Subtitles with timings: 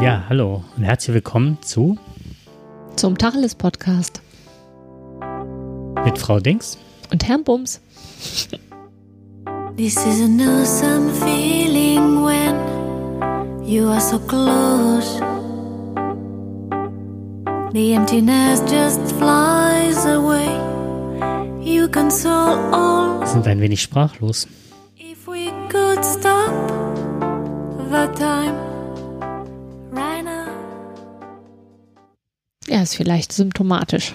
[0.00, 1.96] Ja, hallo und herzlich willkommen zu
[2.96, 4.20] Zum Tacheles Podcast
[6.04, 6.78] mit Frau Dings
[7.12, 7.80] und Herrn Bums.
[9.76, 15.20] This is an awesome feeling when you are so close.
[17.72, 20.48] The emptiness just flies away.
[21.62, 24.46] You console all Wir sind ein wenig sprachlos.
[24.98, 26.52] if we could stop
[27.90, 28.54] the time
[32.68, 34.12] Ja, ist vielleicht symptomatisch.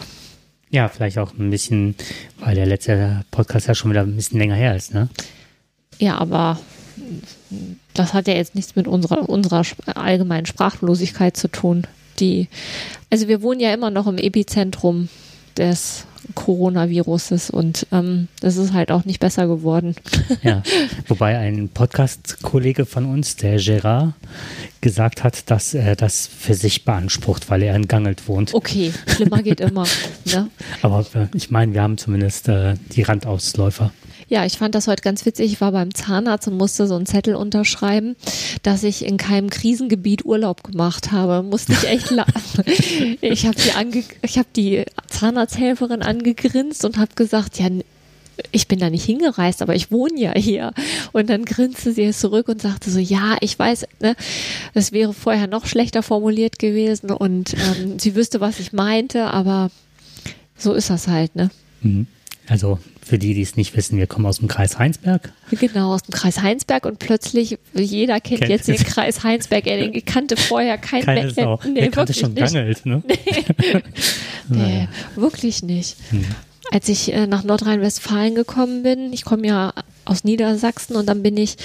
[0.69, 1.95] Ja, vielleicht auch ein bisschen,
[2.39, 5.09] weil der letzte Podcast ja schon wieder ein bisschen länger her ist, ne?
[5.99, 6.59] Ja, aber
[7.93, 9.63] das hat ja jetzt nichts mit unserer, unserer
[9.95, 11.85] allgemeinen Sprachlosigkeit zu tun.
[12.19, 12.47] Die,
[13.09, 15.09] also wir wohnen ja immer noch im Epizentrum
[15.57, 16.05] des
[16.35, 19.95] Coronaviruses und ähm, das ist halt auch nicht besser geworden.
[20.43, 20.63] Ja.
[21.07, 24.13] Wobei ein Podcast-Kollege von uns, der Gerard,
[24.80, 28.53] gesagt hat, dass er das für sich beansprucht, weil er in Gangelt wohnt.
[28.53, 29.85] Okay, schlimmer geht immer.
[30.25, 30.49] Ne?
[30.81, 33.91] Aber äh, ich meine, wir haben zumindest äh, die Randausläufer.
[34.31, 35.51] Ja, ich fand das heute ganz witzig.
[35.51, 38.15] Ich war beim Zahnarzt und musste so einen Zettel unterschreiben,
[38.63, 41.43] dass ich in keinem Krisengebiet Urlaub gemacht habe.
[41.43, 42.31] Musste ich echt lachen.
[43.19, 47.67] Ich habe die, ange ich hab die Zahnarzthelferin angegrinst und habe gesagt, ja,
[48.53, 50.71] ich bin da nicht hingereist, aber ich wohne ja hier.
[51.11, 54.15] Und dann grinste sie zurück und sagte so, ja, ich weiß, ne,
[54.73, 59.71] das wäre vorher noch schlechter formuliert gewesen und ähm, sie wüsste, was ich meinte, aber
[60.55, 61.49] so ist das halt, ne?
[61.81, 62.07] Mhm.
[62.47, 65.31] Also für die, die es nicht wissen, wir kommen aus dem Kreis Heinsberg.
[65.52, 68.77] Genau, aus dem Kreis Heinsberg und plötzlich, jeder kennt, Kennt jetzt den.
[68.77, 69.67] Kreis Heinsberg.
[69.67, 71.35] Er den kannte vorher kein Keine Mensch.
[71.35, 71.59] Sau.
[71.66, 72.53] Nee, Wer kannte schon nicht.
[72.53, 73.03] Gangelt, ne?
[74.49, 75.97] Nee, wirklich nicht.
[76.09, 76.25] Hm.
[76.71, 79.73] Als ich äh, nach Nordrhein-Westfalen gekommen bin, ich komme ja
[80.05, 81.57] aus Niedersachsen und dann bin ich,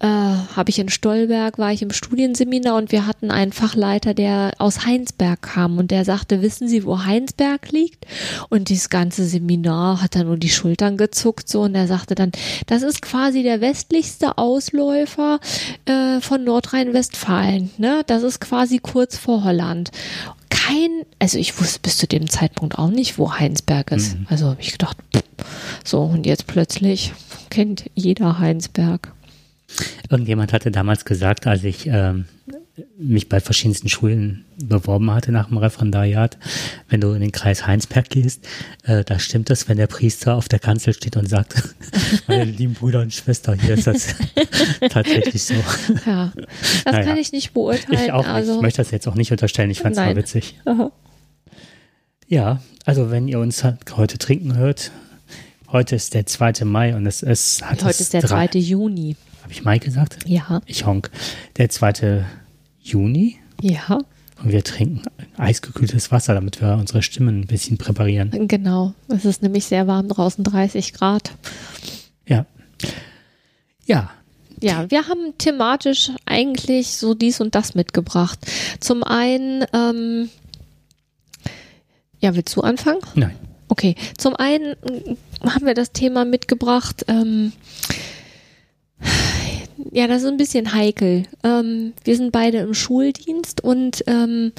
[0.00, 4.52] äh, habe ich in Stolberg, war ich im Studienseminar und wir hatten einen Fachleiter, der
[4.58, 8.06] aus Heinsberg kam und der sagte, wissen Sie, wo Heinsberg liegt?
[8.48, 12.32] Und dieses ganze Seminar hat dann nur die Schultern gezuckt so und er sagte dann,
[12.66, 15.40] das ist quasi der westlichste Ausläufer
[15.84, 17.70] äh, von Nordrhein-Westfalen.
[17.78, 18.02] Ne?
[18.06, 19.90] Das ist quasi kurz vor Holland
[20.66, 24.16] kein, also ich wusste bis zu dem Zeitpunkt auch nicht, wo Heinsberg ist.
[24.28, 25.22] Also habe ich gedacht, pff,
[25.84, 27.12] so und jetzt plötzlich
[27.50, 29.12] kennt jeder Heinsberg.
[30.08, 32.26] Irgendjemand hatte damals gesagt, als ich ähm,
[32.98, 36.38] mich bei verschiedensten Schulen beworben hatte nach dem Referendariat,
[36.88, 38.48] wenn du in den Kreis Heinsberg gehst,
[38.84, 41.54] äh, da stimmt es, wenn der Priester auf der Kanzel steht und sagt,
[42.26, 44.16] meine lieben Brüder und Schwestern, hier ist das
[44.90, 45.54] tatsächlich so.
[46.04, 47.04] Ja, das Naja.
[47.06, 48.00] kann ich nicht beurteilen.
[48.06, 48.28] Ich auch nicht.
[48.28, 49.70] also, Ich möchte das jetzt auch nicht unterstellen.
[49.70, 50.56] Ich fand es mal witzig.
[50.64, 50.90] Aha.
[52.26, 54.90] Ja, also wenn ihr uns heute trinken hört,
[55.70, 56.64] heute ist der 2.
[56.64, 58.58] Mai und es ist, hat heute es ist der drei- 2.
[58.58, 59.16] Juni.
[59.42, 60.18] Habe ich Mai gesagt?
[60.26, 61.10] Ja, Ich honk.
[61.58, 62.24] Der 2.
[62.84, 63.98] Juni ja,
[64.42, 65.02] und wir trinken
[65.36, 68.46] eisgekühltes Wasser, damit wir unsere Stimmen ein bisschen präparieren.
[68.48, 68.92] genau.
[69.08, 71.30] Es ist nämlich sehr warm draußen, 30 Grad.
[72.26, 72.46] Ja.
[73.86, 74.10] Ja,
[74.60, 78.38] Ja, wir haben thematisch eigentlich so dies und das mitgebracht.
[78.80, 80.28] Zum einen, ähm,
[82.20, 83.00] ja, willst du anfangen?
[83.14, 83.36] nein.
[83.68, 87.04] Okay, zum einen mm, haben wir das Thema mitgebracht.
[87.08, 87.52] Ähm,
[89.94, 91.22] ja, das ist ein bisschen heikel.
[91.44, 94.50] Ähm, wir sind beide im Schuldienst und ähm,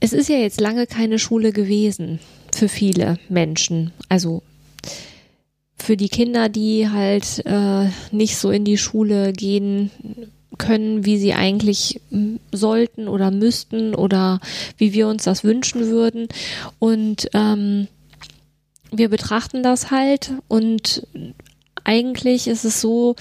[0.00, 2.20] es ist ja jetzt lange keine Schule gewesen
[2.54, 3.92] für viele Menschen.
[4.08, 4.42] Also
[5.76, 9.90] für die Kinder, die halt äh, nicht so in die Schule gehen
[10.56, 14.40] können, wie sie eigentlich mm, sollten oder müssten oder
[14.78, 16.28] wie wir uns das wünschen würden.
[16.78, 17.88] Und ähm,
[18.90, 21.06] wir betrachten das halt und
[21.84, 23.16] eigentlich ist es so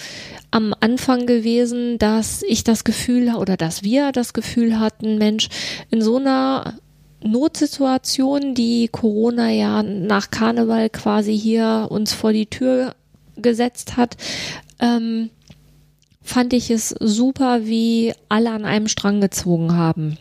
[0.51, 5.49] am Anfang gewesen, dass ich das Gefühl oder dass wir das Gefühl hatten, Mensch,
[5.89, 6.75] in so einer
[7.23, 12.96] Notsituation, die Corona ja nach Karneval quasi hier uns vor die Tür
[13.35, 14.17] gesetzt hat,
[14.79, 15.29] ähm,
[16.22, 20.17] fand ich es super, wie alle an einem Strang gezogen haben.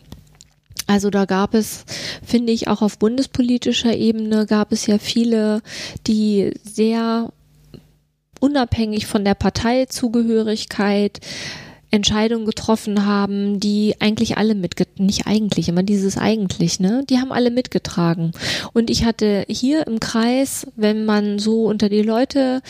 [0.87, 1.85] Also da gab es,
[2.25, 5.61] finde ich, auch auf bundespolitischer Ebene gab es ja viele,
[6.05, 7.31] die sehr
[8.41, 11.21] unabhängig von der Parteizugehörigkeit
[11.91, 17.03] Entscheidungen getroffen haben, die eigentlich alle mitget nicht eigentlich, immer dieses eigentlich, ne?
[17.09, 18.31] Die haben alle mitgetragen.
[18.71, 22.61] Und ich hatte hier im Kreis, wenn man so unter die Leute,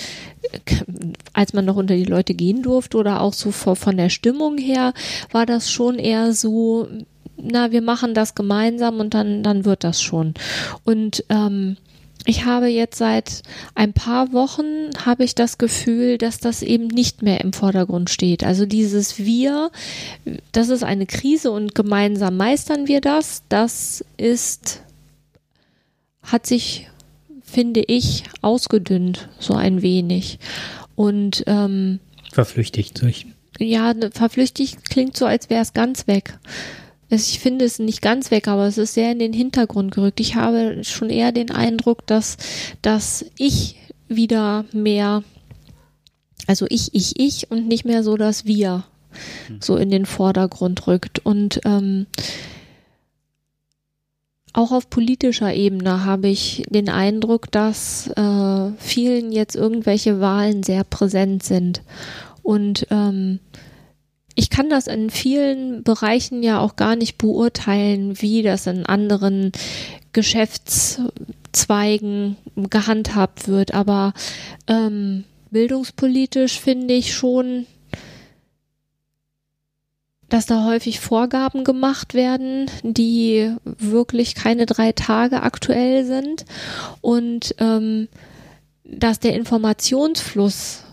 [1.34, 4.94] als man noch unter die Leute gehen durfte oder auch so von der Stimmung her,
[5.32, 6.88] war das schon eher so,
[7.38, 10.34] na, wir machen das gemeinsam und dann, dann wird das schon.
[10.84, 11.78] Und ähm,
[12.26, 13.42] ich habe jetzt seit
[13.74, 18.44] ein paar Wochen habe ich das Gefühl, dass das eben nicht mehr im Vordergrund steht.
[18.44, 19.72] Also dieses Wir,
[20.52, 23.44] das ist eine Krise und gemeinsam meistern wir das.
[23.50, 24.84] Das ist,
[26.22, 26.90] hat sich,
[27.44, 30.38] finde ich, ausgedünnt, so ein wenig.
[30.96, 32.00] Und ähm,
[32.32, 33.26] verflüchtigt durch.
[33.58, 36.38] Ja, ne, verflüchtigt klingt so, als wäre es ganz weg.
[37.12, 40.22] Ich finde es nicht ganz weg, aber es ist sehr in den Hintergrund gerückt.
[40.22, 42.38] Ich habe schon eher den Eindruck, dass,
[42.82, 43.76] dass ich
[44.08, 45.24] wieder mehr,
[46.48, 48.86] also ich, ich, ich und nicht mehr so das Wir
[49.60, 51.20] so in den Vordergrund rückt.
[51.20, 52.08] Und ähm,
[54.54, 60.84] auch auf politischer Ebene habe ich den Eindruck, dass äh, vielen jetzt irgendwelche Wahlen sehr
[60.84, 61.82] präsent sind.
[62.44, 63.40] Und ähm,
[64.36, 69.52] ich kann das in vielen Bereichen ja auch gar nicht beurteilen, wie das in anderen
[70.14, 73.74] Geschäftszweigen gehandhabt wird.
[73.74, 74.14] Aber
[74.68, 77.66] ähm, bildungspolitisch finde ich schon,
[80.30, 86.46] dass da häufig Vorgaben gemacht werden, die wirklich keine drei Tage aktuell sind
[87.02, 88.08] und ähm,
[88.86, 90.86] dass der Informationsfluss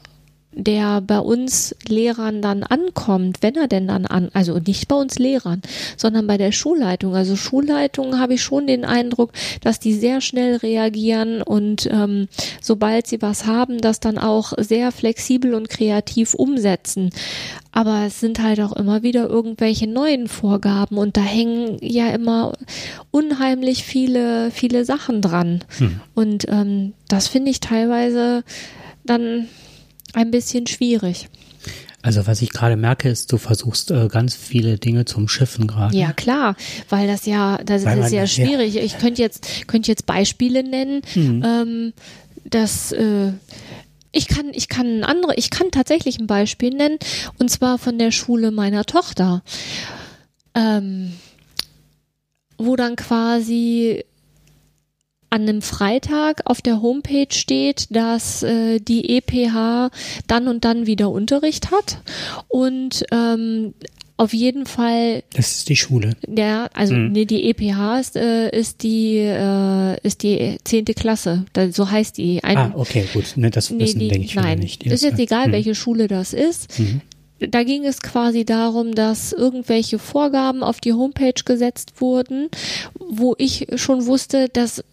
[0.59, 5.19] der bei uns Lehrern dann ankommt, wenn er denn dann an, also nicht bei uns
[5.19, 5.63] Lehrern,
[5.97, 7.15] sondern bei der Schulleitung.
[7.15, 9.31] Also Schulleitung habe ich schon den Eindruck,
[9.63, 12.29] dass die sehr schnell reagieren und ähm,
[12.61, 17.11] sobald sie was haben, das dann auch sehr flexibel und kreativ umsetzen.
[17.71, 22.53] Aber es sind halt auch immer wieder irgendwelche neuen Vorgaben und da hängen ja immer
[23.13, 25.63] unheimlich viele, viele Sachen dran.
[25.79, 26.01] Hm.
[26.17, 28.43] Und ähm, das finde ich teilweise
[29.05, 29.49] dann
[30.19, 31.29] ein bisschen schwierig.
[32.03, 35.97] Also was ich gerade merke, ist, du versuchst äh, ganz viele Dinge zum Schiffen gerade.
[35.97, 36.57] Ja klar,
[36.89, 38.75] weil das ja, das weil ist ja schwierig.
[38.75, 38.83] Ja.
[38.83, 41.43] Ich könnte jetzt, könnte jetzt Beispiele nennen, mhm.
[41.45, 41.93] ähm,
[42.45, 43.33] dass äh,
[44.13, 46.99] ich kann, ich kann andere, ich kann tatsächlich ein Beispiel nennen,
[47.39, 49.43] und zwar von der Schule meiner Tochter.
[50.55, 51.13] Ähm,
[52.59, 54.05] wo dann quasi
[55.31, 59.91] an einem Freitag auf der Homepage steht, dass äh, die EPH
[60.27, 62.01] dann und dann wieder Unterricht hat
[62.49, 63.75] und ähm,
[64.19, 65.23] auf jeden Fall.
[65.33, 66.15] Das ist die Schule.
[66.29, 67.13] Ja, also mhm.
[67.13, 71.45] nee, die EPH ist, äh, ist die äh, ist die zehnte Klasse.
[71.53, 72.43] Da, so heißt die.
[72.43, 73.37] Ein, ah, okay, gut.
[73.37, 74.85] Ne, das nee, wissen die, denke ich nein, nicht.
[74.85, 75.53] Ist jetzt egal, mhm.
[75.53, 76.79] welche Schule das ist.
[76.81, 77.01] Mhm
[77.41, 82.49] da ging es quasi darum, dass irgendwelche Vorgaben auf die Homepage gesetzt wurden,
[83.09, 84.85] wo ich schon wusste, das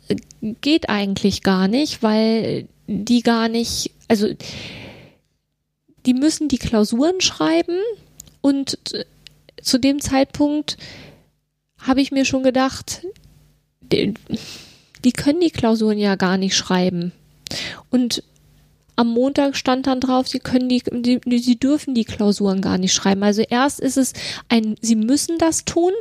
[0.62, 4.28] geht eigentlich gar nicht, weil die gar nicht, also
[6.06, 7.80] die müssen die Klausuren schreiben
[8.42, 8.78] und
[9.62, 10.78] zu dem Zeitpunkt
[11.80, 13.06] habe ich mir schon gedacht,
[13.82, 14.14] die,
[15.04, 17.12] die können die Klausuren ja gar nicht schreiben.
[17.90, 18.24] Und
[18.96, 22.94] am Montag stand dann drauf, sie können die, die, sie dürfen die Klausuren gar nicht
[22.94, 23.24] schreiben.
[23.24, 24.14] Also erst ist es
[24.50, 25.92] ein, sie müssen das tun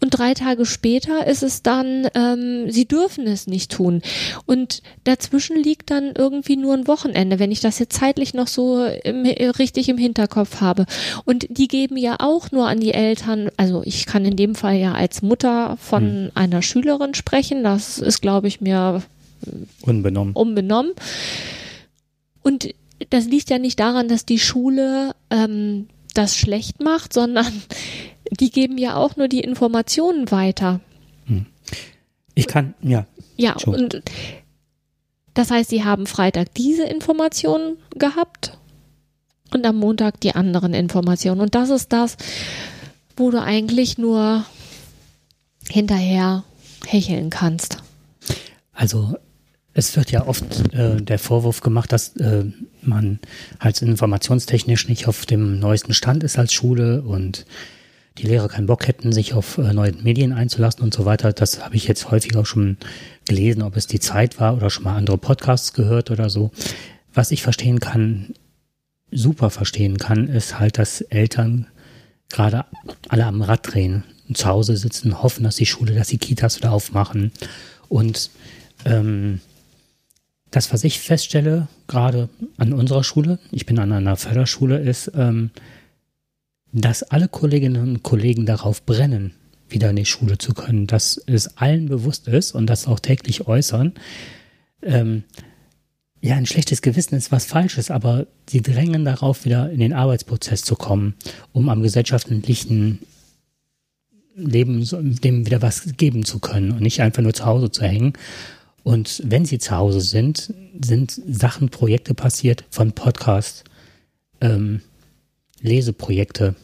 [0.00, 4.02] und drei Tage später ist es dann, ähm, sie dürfen es nicht tun.
[4.46, 8.84] Und dazwischen liegt dann irgendwie nur ein Wochenende, wenn ich das jetzt zeitlich noch so
[8.84, 10.86] im, richtig im Hinterkopf habe.
[11.24, 14.76] Und die geben ja auch nur an die Eltern, also ich kann in dem Fall
[14.76, 16.30] ja als Mutter von hm.
[16.34, 19.02] einer Schülerin sprechen, das ist, glaube ich, mir
[19.82, 20.34] unbenommen.
[20.34, 20.92] unbenommen
[22.42, 22.74] und
[23.10, 27.62] das liegt ja nicht daran, dass die Schule ähm, das schlecht macht, sondern
[28.30, 30.80] die geben ja auch nur die Informationen weiter.
[31.26, 31.46] Hm.
[32.34, 33.06] Ich kann, ja.
[33.36, 33.74] Ja, schon.
[33.74, 34.02] und
[35.34, 38.58] das heißt, sie haben Freitag diese Informationen gehabt
[39.52, 41.40] und am Montag die anderen Informationen.
[41.40, 42.16] Und das ist das,
[43.16, 44.44] wo du eigentlich nur
[45.68, 46.44] hinterher
[46.86, 47.78] hecheln kannst.
[48.72, 49.16] Also
[49.74, 52.44] es wird ja oft äh, der Vorwurf gemacht, dass äh,
[52.82, 53.18] man
[53.58, 57.46] halt informationstechnisch nicht auf dem neuesten Stand ist als Schule und
[58.18, 61.32] die Lehrer keinen Bock hätten, sich auf äh, neue Medien einzulassen und so weiter.
[61.32, 62.76] Das habe ich jetzt häufig auch schon
[63.26, 66.50] gelesen, ob es die Zeit war oder schon mal andere Podcasts gehört oder so.
[67.14, 68.34] Was ich verstehen kann,
[69.10, 71.66] super verstehen kann, ist halt, dass Eltern
[72.28, 72.64] gerade
[73.08, 76.72] alle am Rad drehen zu Hause sitzen, hoffen, dass die Schule, dass die Kitas wieder
[76.72, 77.32] aufmachen
[77.88, 78.30] und
[78.84, 79.40] ähm,
[80.52, 82.28] das, was ich feststelle, gerade
[82.58, 85.50] an unserer Schule, ich bin an einer Förderschule, ist, ähm,
[86.72, 89.32] dass alle Kolleginnen und Kollegen darauf brennen,
[89.68, 93.46] wieder in die Schule zu können, dass es allen bewusst ist und das auch täglich
[93.46, 93.94] äußern.
[94.82, 95.24] Ähm,
[96.20, 100.62] ja, ein schlechtes Gewissen ist was Falsches, aber sie drängen darauf, wieder in den Arbeitsprozess
[100.62, 101.14] zu kommen,
[101.52, 103.00] um am gesellschaftlichen
[104.36, 104.86] Leben
[105.22, 108.12] dem wieder was geben zu können und nicht einfach nur zu Hause zu hängen
[108.82, 113.64] Und wenn sie zu Hause sind, sind Sachen, Projekte passiert von Podcasts,
[114.40, 114.80] ähm,
[115.60, 116.56] Leseprojekte.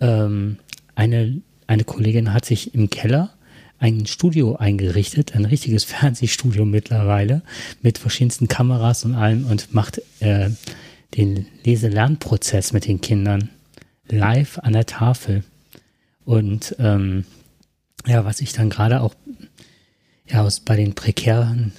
[0.00, 0.58] Ähm,
[0.94, 3.30] eine, eine Kollegin hat sich im Keller
[3.78, 7.42] ein Studio eingerichtet, ein richtiges Fernsehstudio mittlerweile,
[7.82, 10.50] mit verschiedensten Kameras und allem und macht äh,
[11.16, 13.50] den Leselernprozess mit den Kindern
[14.08, 15.42] live an der Tafel.
[16.24, 17.24] Und ähm,
[18.06, 19.14] ja, was ich dann gerade auch
[20.28, 21.72] ja, aus, bei den prekären,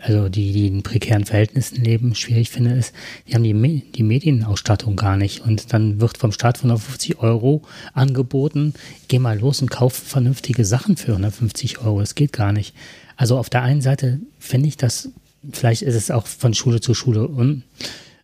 [0.00, 2.94] also die, die in prekären Verhältnissen leben, schwierig finde, ist,
[3.26, 5.40] die haben die, die Medienausstattung gar nicht.
[5.40, 7.62] Und dann wird vom Staat 150 Euro
[7.94, 8.74] angeboten,
[9.08, 12.00] geh mal los und kauf vernünftige Sachen für 150 Euro.
[12.00, 12.74] Das geht gar nicht.
[13.16, 15.10] Also auf der einen Seite finde ich das,
[15.52, 17.64] vielleicht ist es auch von Schule zu Schule un,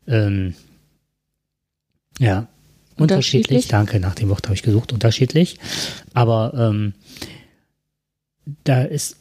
[0.06, 0.54] ähm,
[2.20, 2.46] ja,
[2.96, 2.98] unterschiedlich.
[2.98, 3.68] unterschiedlich.
[3.68, 5.58] Danke, nach dem Wort habe ich gesucht, unterschiedlich.
[6.12, 6.94] Aber ähm,
[8.62, 9.16] da ist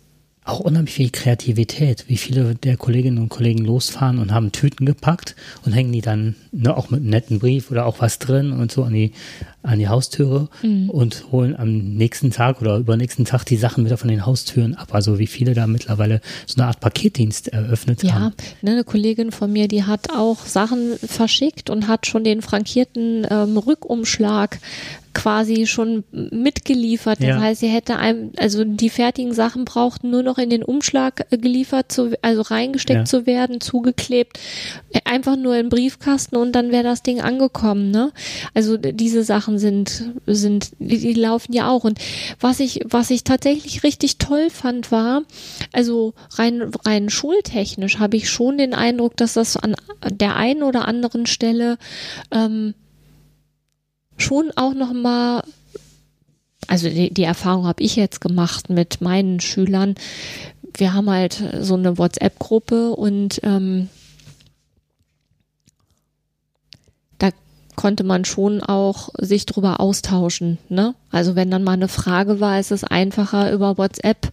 [0.46, 5.36] auch unheimlich viel Kreativität, wie viele der Kolleginnen und Kollegen losfahren und haben Tüten gepackt
[5.66, 8.72] und hängen die dann ne, auch mit einem netten Brief oder auch was drin und
[8.72, 9.14] so an die,
[9.62, 10.90] an die Haustüre mhm.
[10.90, 14.94] und holen am nächsten Tag oder übernächsten Tag die Sachen wieder von den Haustüren ab.
[14.94, 18.34] Also wie viele da mittlerweile so eine Art Paketdienst eröffnet ja, haben.
[18.38, 22.42] Ja, ne, eine Kollegin von mir, die hat auch Sachen verschickt und hat schon den
[22.42, 24.60] frankierten ähm, Rückumschlag
[25.14, 27.20] quasi schon mitgeliefert.
[27.20, 27.40] Das ja.
[27.40, 31.38] heißt, sie hätte einem, also die fertigen Sachen brauchten nur noch in den Umschlag äh,
[31.38, 33.06] geliefert, zu, also reingesteckt ja.
[33.06, 34.40] zu werden, zugeklebt,
[34.92, 37.92] äh, einfach nur im Briefkasten und dann wäre das Ding angekommen.
[37.92, 38.12] Ne?
[38.54, 41.84] Also diese Sachen sind, sind, die, die laufen ja auch.
[41.84, 42.00] Und
[42.40, 45.24] was ich, was ich tatsächlich richtig toll fand, war,
[45.72, 49.76] also rein, rein schultechnisch habe ich schon den Eindruck, dass das an
[50.10, 51.78] der einen oder anderen Stelle
[52.32, 52.74] ähm,
[54.18, 55.44] schon auch noch mal
[56.68, 59.96] also die, die Erfahrung habe ich jetzt gemacht mit meinen Schülern.
[60.76, 63.90] Wir haben halt so eine WhatsApp-Gruppe und ähm,
[67.20, 67.30] da
[67.76, 70.58] konnte man schon auch sich drüber austauschen.
[70.70, 70.96] Ne?
[71.12, 74.32] Also wenn dann mal eine Frage war, ist es einfacher über WhatsApp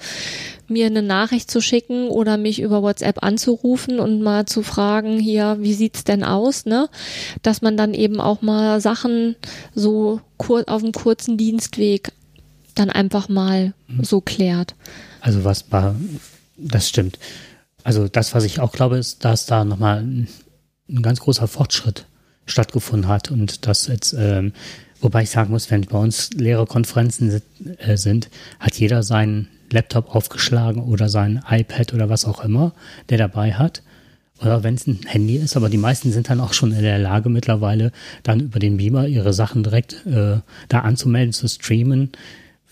[0.71, 5.57] mir eine Nachricht zu schicken oder mich über WhatsApp anzurufen und mal zu fragen, hier,
[5.61, 6.89] wie sieht's denn aus, ne?
[7.43, 9.35] Dass man dann eben auch mal Sachen
[9.75, 12.13] so kur auf einem kurzen Dienstweg
[12.75, 14.05] dann einfach mal mhm.
[14.05, 14.75] so klärt.
[15.21, 15.97] Also was war,
[16.57, 17.19] das stimmt.
[17.83, 20.29] Also das, was ich auch glaube, ist, dass da nochmal ein,
[20.89, 22.07] ein ganz großer Fortschritt
[22.51, 24.53] stattgefunden hat und das jetzt, ähm,
[25.01, 27.43] wobei ich sagen muss, wenn bei uns Lehrerkonferenzen
[27.79, 28.29] äh, sind,
[28.59, 32.73] hat jeder seinen Laptop aufgeschlagen oder sein iPad oder was auch immer,
[33.09, 33.83] der dabei hat.
[34.41, 36.99] Oder wenn es ein Handy ist, aber die meisten sind dann auch schon in der
[36.99, 37.93] Lage mittlerweile,
[38.23, 40.39] dann über den Beamer ihre Sachen direkt äh,
[40.69, 42.11] da anzumelden, zu streamen.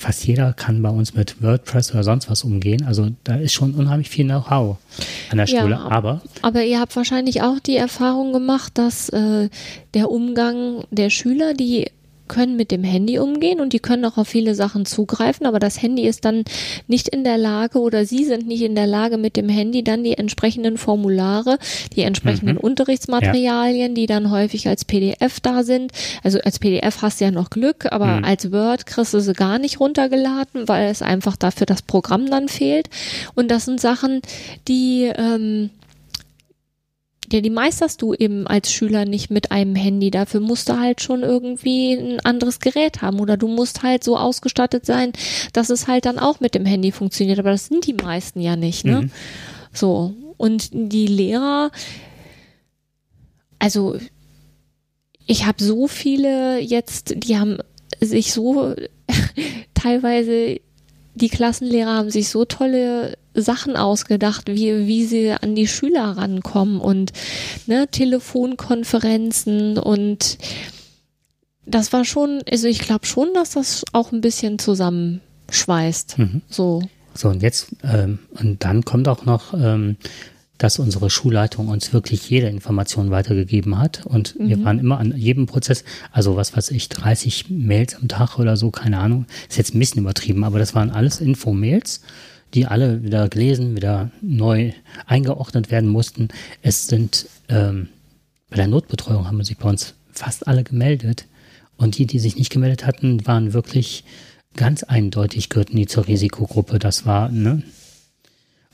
[0.00, 2.84] Fast jeder kann bei uns mit WordPress oder sonst was umgehen.
[2.86, 4.76] Also da ist schon unheimlich viel Know-how
[5.28, 5.70] an der Schule.
[5.70, 9.48] Ja, aber, aber ihr habt wahrscheinlich auch die Erfahrung gemacht, dass äh,
[9.94, 11.90] der Umgang der Schüler, die
[12.28, 15.82] können mit dem Handy umgehen und die können auch auf viele Sachen zugreifen, aber das
[15.82, 16.44] Handy ist dann
[16.86, 20.04] nicht in der Lage oder sie sind nicht in der Lage mit dem Handy dann
[20.04, 21.58] die entsprechenden Formulare,
[21.96, 22.60] die entsprechenden mhm.
[22.60, 23.94] Unterrichtsmaterialien, ja.
[23.94, 25.92] die dann häufig als PDF da sind.
[26.22, 28.24] Also als PDF hast du ja noch Glück, aber mhm.
[28.24, 32.48] als Word kriegst du sie gar nicht runtergeladen, weil es einfach dafür das Programm dann
[32.48, 32.88] fehlt.
[33.34, 34.20] Und das sind Sachen,
[34.68, 35.70] die ähm,
[37.30, 40.10] ja, die meisterst du eben als Schüler nicht mit einem Handy.
[40.10, 44.16] Dafür musst du halt schon irgendwie ein anderes Gerät haben oder du musst halt so
[44.16, 45.12] ausgestattet sein,
[45.52, 47.38] dass es halt dann auch mit dem Handy funktioniert.
[47.38, 49.02] Aber das sind die meisten ja nicht, ne?
[49.02, 49.10] Mhm.
[49.72, 50.14] So.
[50.36, 51.70] Und die Lehrer,
[53.58, 53.96] also
[55.26, 57.58] ich habe so viele jetzt, die haben
[58.00, 58.74] sich so
[59.74, 60.60] teilweise
[61.18, 66.80] die Klassenlehrer haben sich so tolle Sachen ausgedacht, wie, wie sie an die Schüler rankommen
[66.80, 67.12] und
[67.66, 70.38] ne, Telefonkonferenzen und
[71.66, 76.18] das war schon, also ich glaube schon, dass das auch ein bisschen zusammenschweißt.
[76.18, 76.42] Mhm.
[76.48, 76.82] So.
[77.14, 79.96] So, und jetzt, ähm, und dann kommt auch noch ähm,
[80.58, 84.04] dass unsere Schulleitung uns wirklich jede Information weitergegeben hat.
[84.04, 84.48] Und mhm.
[84.48, 88.56] wir waren immer an jedem Prozess, also was weiß ich, 30 Mails am Tag oder
[88.56, 92.02] so, keine Ahnung, ist jetzt ein bisschen übertrieben, aber das waren alles Info-Mails,
[92.54, 94.72] die alle wieder gelesen, wieder neu
[95.06, 96.28] eingeordnet werden mussten.
[96.62, 97.88] Es sind, ähm,
[98.50, 101.26] bei der Notbetreuung haben sich bei uns fast alle gemeldet.
[101.76, 104.04] Und die, die sich nicht gemeldet hatten, waren wirklich
[104.56, 106.78] ganz eindeutig gehörten die zur Risikogruppe.
[106.78, 107.62] Das war, ne,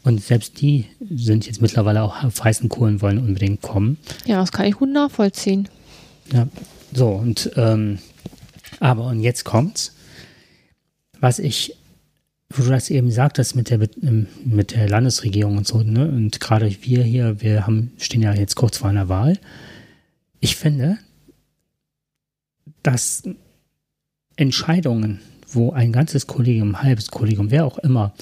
[0.04, 3.96] und selbst die sind jetzt mittlerweile auch auf heißen Kohlen, wollen unbedingt kommen.
[4.26, 5.68] Ja, das kann ich gut nachvollziehen.
[6.32, 6.46] Ja,
[6.92, 7.98] so und ähm,
[8.80, 9.94] aber und jetzt kommt's.
[11.20, 11.76] Was ich
[12.54, 16.06] wo du das eben sagtest mit der, ähm, mit der Landesregierung und so, ne?
[16.08, 19.38] Und gerade wir hier, wir haben, stehen ja jetzt kurz vor einer Wahl.
[20.40, 20.98] Ich finde,
[22.82, 23.24] dass
[24.36, 28.14] Entscheidungen, wo ein ganzes Kollegium, ein halbes Kollegium, wer auch immer,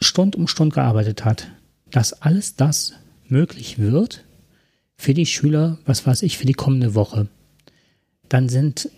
[0.00, 1.48] Stund um Stund gearbeitet hat,
[1.90, 2.94] dass alles das
[3.28, 4.24] möglich wird
[4.96, 7.28] für die Schüler, was weiß ich, für die kommende Woche.
[8.28, 8.88] Dann sind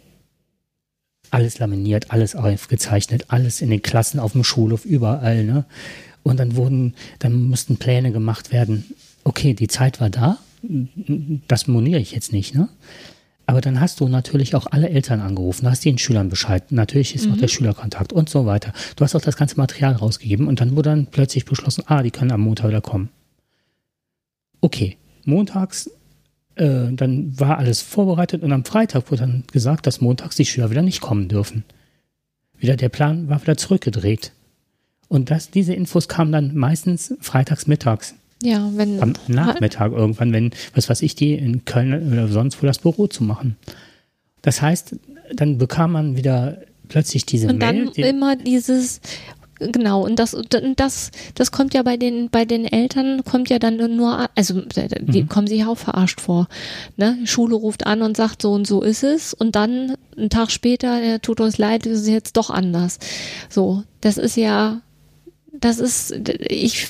[1.34, 5.64] alles laminiert, alles aufgezeichnet, alles in den Klassen, auf dem Schulhof, überall, ne?
[6.22, 8.94] Und dann wurden, dann mussten Pläne gemacht werden.
[9.24, 10.38] Okay, die Zeit war da,
[11.48, 12.68] das moniere ich jetzt nicht, ne?
[13.46, 16.72] Aber dann hast du natürlich auch alle Eltern angerufen, hast den Schülern Bescheid.
[16.72, 17.34] Natürlich ist mhm.
[17.34, 18.72] auch der Schülerkontakt und so weiter.
[18.96, 22.10] Du hast auch das ganze Material rausgegeben und dann wurde dann plötzlich beschlossen, ah, die
[22.10, 23.10] können am Montag wieder kommen.
[24.62, 25.90] Okay, montags,
[26.56, 30.70] äh, dann war alles vorbereitet und am Freitag wurde dann gesagt, dass montags die Schüler
[30.70, 31.64] wieder nicht kommen dürfen.
[32.58, 34.32] Wieder der Plan war wieder zurückgedreht.
[35.08, 38.14] Und das, diese Infos kamen dann meistens freitags mittags.
[38.42, 39.00] Ja, wenn.
[39.00, 43.06] Am Nachmittag irgendwann, wenn, was weiß ich, die in Köln oder sonst wo das Büro
[43.06, 43.56] zu machen.
[44.42, 44.96] Das heißt,
[45.34, 46.58] dann bekam man wieder
[46.88, 47.86] plötzlich diese und Mail.
[47.86, 49.00] Und dann immer dieses,
[49.58, 50.36] genau und das
[50.76, 55.22] das das kommt ja bei den bei den Eltern kommt ja dann nur also die
[55.22, 55.28] mhm.
[55.28, 56.48] kommen sich auch verarscht vor
[56.96, 60.30] ne die Schule ruft an und sagt so und so ist es und dann einen
[60.30, 62.98] Tag später ja, tut uns leid ist es jetzt doch anders
[63.48, 64.80] so das ist ja
[65.52, 66.14] das ist
[66.48, 66.88] ich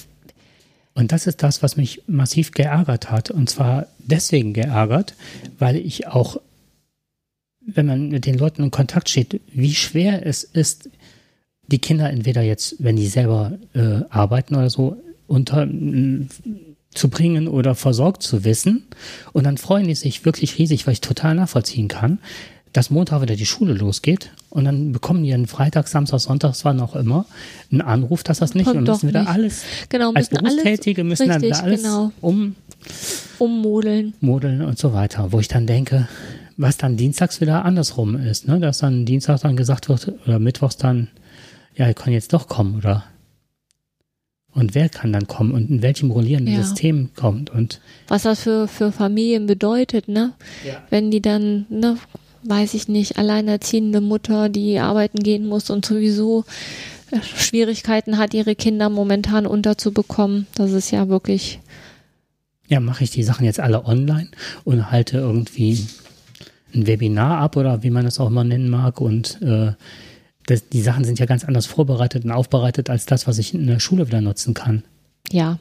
[0.94, 3.30] und das ist das, was mich massiv geärgert hat.
[3.30, 5.14] Und zwar deswegen geärgert,
[5.58, 6.40] weil ich auch,
[7.60, 10.88] wenn man mit den Leuten in Kontakt steht, wie schwer es ist,
[11.68, 15.66] die Kinder entweder jetzt, wenn die selber äh, arbeiten oder so, unter
[16.94, 18.84] zu bringen oder versorgt zu wissen.
[19.32, 22.18] Und dann freuen die sich wirklich riesig, weil ich total nachvollziehen kann,
[22.72, 26.80] dass Montag wieder die Schule losgeht und dann bekommen die einen Freitag, Samstag, Sonntag, wann
[26.80, 27.24] auch immer,
[27.70, 29.30] einen Anruf, dass das nicht Kommt und müssen wieder nicht.
[29.30, 32.12] alles genau, als Berufstätige müssen richtig, dann alles genau.
[32.20, 32.56] um
[33.38, 34.14] ummodeln.
[34.20, 36.08] modeln und so weiter, wo ich dann denke,
[36.56, 38.58] was dann dienstags wieder andersrum ist, ne?
[38.58, 41.08] dass dann Dienstag dann gesagt wird oder Mittwochs dann,
[41.76, 43.04] ja, ihr könnt jetzt doch kommen oder
[44.52, 46.62] und wer kann dann kommen und in welchem rollierenden Ja.
[46.62, 50.32] System kommt und was das für, für Familien bedeutet, ne?
[50.64, 50.82] Ja.
[50.90, 51.96] Wenn die dann, ne,
[52.44, 56.44] weiß ich nicht, alleinerziehende Mutter, die arbeiten gehen muss und sowieso
[57.10, 60.46] äh, Schwierigkeiten hat, ihre Kinder momentan unterzubekommen.
[60.54, 61.58] Das ist ja wirklich,
[62.68, 64.28] ja, mache ich die Sachen jetzt alle online
[64.62, 65.84] und halte irgendwie
[66.74, 69.72] ein Webinar ab oder wie man das auch mal nennen mag und äh,
[70.46, 73.66] das, die Sachen sind ja ganz anders vorbereitet und aufbereitet als das, was ich in
[73.66, 74.84] der Schule wieder nutzen kann.
[75.30, 75.58] ja.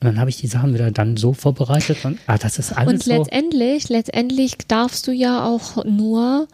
[0.00, 2.92] Und dann habe ich die Sachen wieder dann so vorbereitet und ah, das ist alles
[2.92, 3.12] Und so.
[3.12, 6.48] letztendlich, letztendlich darfst du ja auch nur,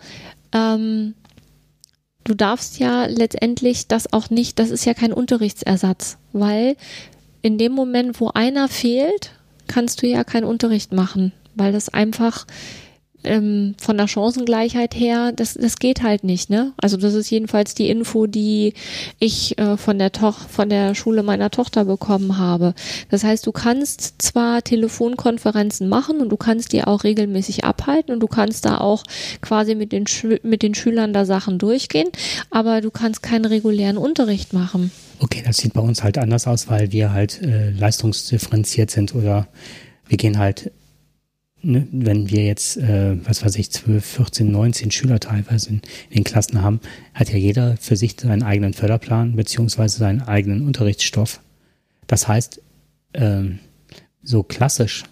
[0.53, 1.15] ähm,
[2.25, 6.77] du darfst ja letztendlich das auch nicht, das ist ja kein Unterrichtsersatz, weil
[7.41, 9.33] in dem Moment, wo einer fehlt,
[9.67, 12.47] kannst du ja keinen Unterricht machen, weil das einfach
[13.29, 16.73] ähm, von der Chancengleichheit her, das, das geht halt nicht, ne?
[16.81, 18.75] Also das ist jedenfalls die Info, die
[19.19, 22.75] ich äh, von der Toch von der Schule meiner Tochter bekommen habe.
[23.11, 28.21] Das heißt, du kannst zwar Telefonkonferenzen machen und du kannst die auch regelmäßig abhalten und
[28.21, 29.05] du kannst da auch
[29.41, 32.09] quasi mit den Schü mit den Schülern da Sachen durchgehen,
[32.51, 34.91] aber du kannst keinen regulären Unterricht machen.
[35.21, 39.49] Okay, das sieht bei uns halt anders aus, weil wir halt äh, leistungsdifferenziert sind oder
[40.07, 40.73] wir gehen halt,
[41.63, 46.17] ne, wenn wir jetzt, äh, was weiß ich, 12, 14, 19 Schüler teilweise in, in
[46.17, 46.81] den Klassen haben,
[47.15, 51.41] hat ja jeder für sich seinen eigenen Förderplan beziehungsweise seinen eigenen Unterrichtsstoff.
[52.07, 52.61] Das heißt,
[53.15, 53.59] ähm,
[54.23, 55.05] so klassisch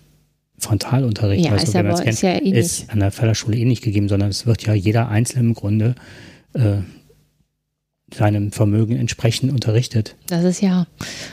[0.59, 3.83] Frontalunterricht, Ja, also ist bei kennt, uns ja eh ist an der Förderschule eh nicht
[3.83, 5.95] gegeben, sondern es wird ja jeder Einzelne im Grunde
[6.55, 6.79] äh,
[8.15, 10.15] seinem Vermögen entsprechend unterrichtet.
[10.29, 10.87] Das ist ja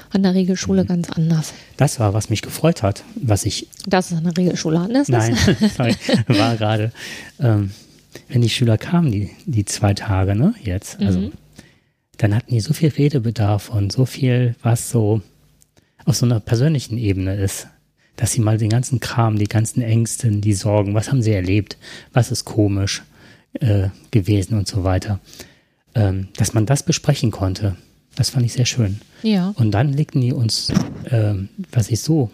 [0.09, 0.38] an der Mhm.
[0.39, 1.53] Regelschule ganz anders.
[1.77, 5.07] Das war, was mich gefreut hat, was ich, Das ist an der Regelschule anders.
[5.07, 5.38] nein,
[5.77, 5.95] sorry,
[6.27, 6.91] war gerade,
[7.39, 7.71] ähm,
[8.29, 11.31] wenn die Schüler kamen, die, die zwei Tage, ne, jetzt, also, Mhm.
[12.17, 15.21] dann hatten die so viel Redebedarf und so viel, was so
[16.05, 17.67] auf so einer persönlichen Ebene ist,
[18.15, 21.77] dass sie mal den ganzen Kram, die ganzen Ängsten, die Sorgen, was haben sie erlebt,
[22.13, 23.03] was ist komisch
[23.59, 25.19] äh, gewesen und so weiter,
[25.95, 27.75] ähm, dass man das besprechen konnte.
[28.15, 28.99] Das fand ich sehr schön.
[29.23, 29.53] Ja.
[29.58, 30.71] Und dann legten die uns,
[31.10, 32.29] ähm, was ich so,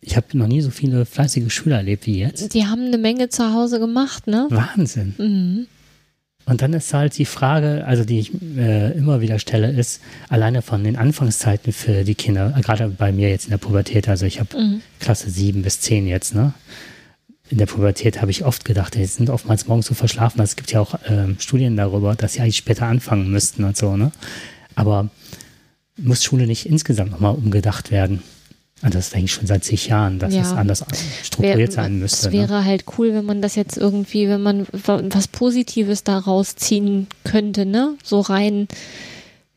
[0.00, 2.54] ich habe noch nie so viele fleißige Schüler erlebt wie jetzt.
[2.54, 4.46] Die haben eine Menge zu Hause gemacht, ne?
[4.50, 5.14] Wahnsinn.
[5.18, 5.66] Mhm.
[6.48, 10.62] Und dann ist halt die Frage, also die ich äh, immer wieder stelle, ist alleine
[10.62, 14.26] von den Anfangszeiten für die Kinder, äh, gerade bei mir jetzt in der Pubertät, also
[14.26, 14.80] ich habe Mhm.
[15.00, 16.54] Klasse 7 bis 10 jetzt, ne?
[17.48, 20.40] In der Pubertät habe ich oft gedacht, die sind oftmals morgens so verschlafen.
[20.42, 23.96] Es gibt ja auch ähm, Studien darüber, dass sie eigentlich später anfangen müssten und so,
[23.96, 24.10] ne?
[24.74, 25.08] Aber
[25.96, 28.22] muss Schule nicht insgesamt nochmal umgedacht werden?
[28.82, 30.42] Und das denke ich schon seit zig Jahren, dass Ja.
[30.42, 30.84] es anders
[31.22, 32.26] strukturiert sein müsste.
[32.28, 32.40] Es ne?
[32.40, 37.06] wäre halt cool, wenn man das jetzt irgendwie, wenn man wa- was Positives daraus ziehen
[37.24, 37.94] könnte, ne?
[38.04, 38.68] So rein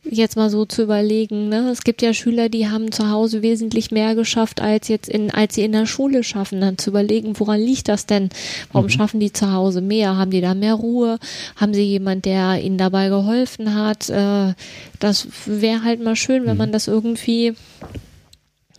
[0.03, 1.69] jetzt mal so zu überlegen, ne?
[1.69, 5.55] Es gibt ja Schüler, die haben zu Hause wesentlich mehr geschafft, als jetzt in, als
[5.55, 6.61] sie in der Schule schaffen.
[6.61, 8.29] Dann zu überlegen, woran liegt das denn?
[8.71, 8.91] Warum Mhm.
[8.91, 10.15] schaffen die zu Hause mehr?
[10.17, 11.19] Haben die da mehr Ruhe?
[11.57, 14.09] Haben sie jemand, der ihnen dabei geholfen hat?
[14.09, 14.53] Äh,
[14.99, 16.47] das wäre halt mal schön, Mhm.
[16.47, 17.53] wenn man das irgendwie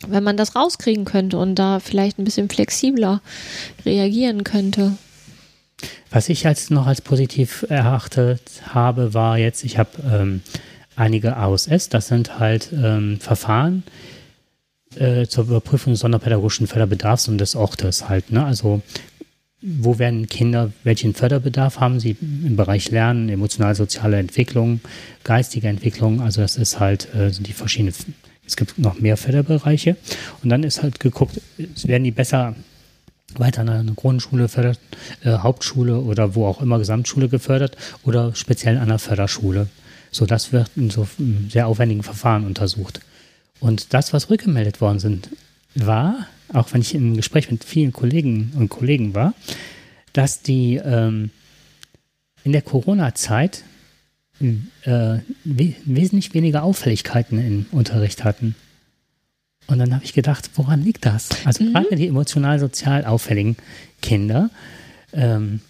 [0.09, 3.21] wenn man das rauskriegen könnte und da vielleicht ein bisschen flexibler
[3.85, 4.93] reagieren könnte.
[6.11, 10.41] Was ich als noch als positiv erachtet habe, war jetzt, ich habe ähm,
[10.97, 13.83] einige AOSS, das sind halt ähm, Verfahren
[14.97, 18.33] äh, zur Überprüfung des sonderpädagogischen Förderbedarfs und des Ortes halt.
[18.33, 18.45] Ne?
[18.45, 18.83] Also
[19.63, 24.81] wo werden Kinder, welchen Förderbedarf haben sie im Bereich Lernen, emotional-soziale Entwicklung,
[25.23, 27.95] geistige Entwicklung, also das ist halt äh, die verschiedenen,
[28.47, 29.97] es gibt noch mehr Förderbereiche
[30.43, 31.41] und dann ist halt geguckt,
[31.85, 32.55] werden die besser
[33.37, 34.77] weiter an einer Grundschule, Förder,
[35.23, 39.69] äh, Hauptschule oder wo auch immer Gesamtschule gefördert oder speziell an einer Förderschule.
[40.11, 43.01] So, das wird in so einem sehr aufwendigen Verfahren untersucht.
[43.61, 45.29] Und das, was rückgemeldet worden sind,
[45.75, 49.35] war, auch wenn ich im Gespräch mit vielen Kollegen und Kollegen war,
[50.13, 51.31] dass die ähm,
[52.43, 53.63] in der Corona-Zeit
[54.41, 58.57] äh, we wesentlich weniger Auffälligkeiten im Unterricht hatten.
[59.67, 61.29] Und dann habe ich gedacht, woran liegt das?
[61.45, 61.73] Also Mhm.
[61.75, 63.57] gerade die emotional-sozial auffälligen
[64.03, 64.51] Kinder,
[65.13, 65.61] ähm,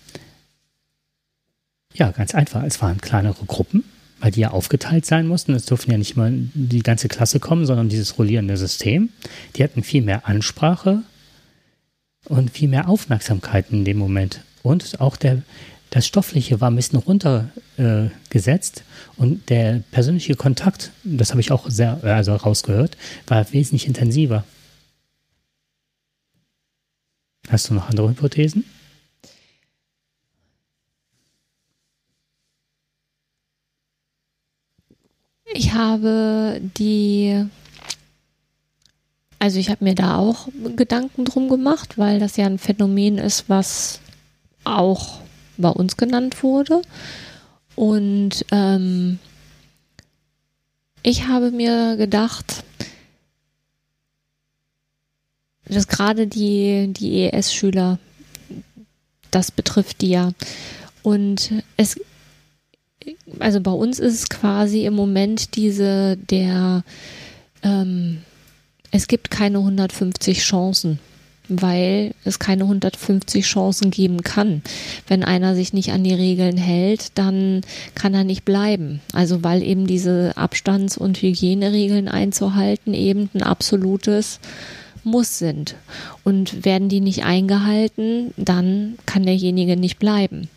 [1.93, 2.63] ja, ganz einfach.
[2.63, 3.85] Es waren kleinere Gruppen,
[4.21, 5.55] weil die ja aufgeteilt sein mussten.
[5.55, 9.09] Es durften ja nicht mal die ganze Klasse kommen, sondern dieses rollierende System.
[9.57, 11.03] Die hatten viel mehr Ansprache
[12.27, 14.43] und viel mehr Aufmerksamkeit in dem Moment.
[14.63, 15.43] Und auch der,
[15.89, 21.69] das Stoffliche war ein bisschen runtergesetzt äh, und der persönliche Kontakt, das habe ich auch
[21.71, 24.45] sehr, also rausgehört, war wesentlich intensiver.
[27.49, 28.65] Hast du noch andere Hypothesen?
[35.53, 37.45] Ich habe die,
[39.39, 43.49] also ich habe mir da auch Gedanken drum gemacht, weil das ja ein Phänomen ist,
[43.49, 44.01] was
[44.65, 45.21] auch
[45.57, 46.83] bei uns genannt wurde.
[47.75, 49.19] Und ähm,
[51.03, 52.65] ich habe mir gedacht,
[55.65, 57.99] dass gerade die, die ES-Schüler,
[59.31, 60.33] das betrifft die ja.
[61.03, 61.99] Und es,
[63.39, 66.85] also bei uns ist es quasi im Moment diese, der,
[67.63, 68.19] ähm,
[68.91, 70.99] es gibt keine 150 Chancen,
[71.49, 74.63] weil es keine 150 Chancen geben kann.
[75.09, 77.63] Wenn einer sich nicht an die Regeln hält, dann
[77.95, 79.01] kann er nicht bleiben.
[79.13, 84.41] Also weil eben diese Abstands- und Hygieneregeln einzuhalten eben ein absolutes
[85.05, 85.75] muss sind.
[86.25, 90.49] Und werden die nicht eingehalten, dann kann derjenige nicht bleiben.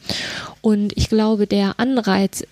[0.62, 2.44] Und ich glaube, der Anreiz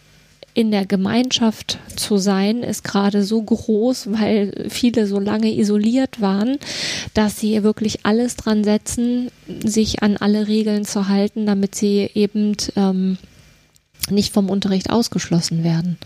[0.53, 6.57] in der Gemeinschaft zu sein, ist gerade so groß, weil viele so lange isoliert waren,
[7.13, 9.31] dass sie wirklich alles dran setzen,
[9.63, 13.17] sich an alle Regeln zu halten, damit sie eben ähm,
[14.09, 15.97] nicht vom Unterricht ausgeschlossen werden.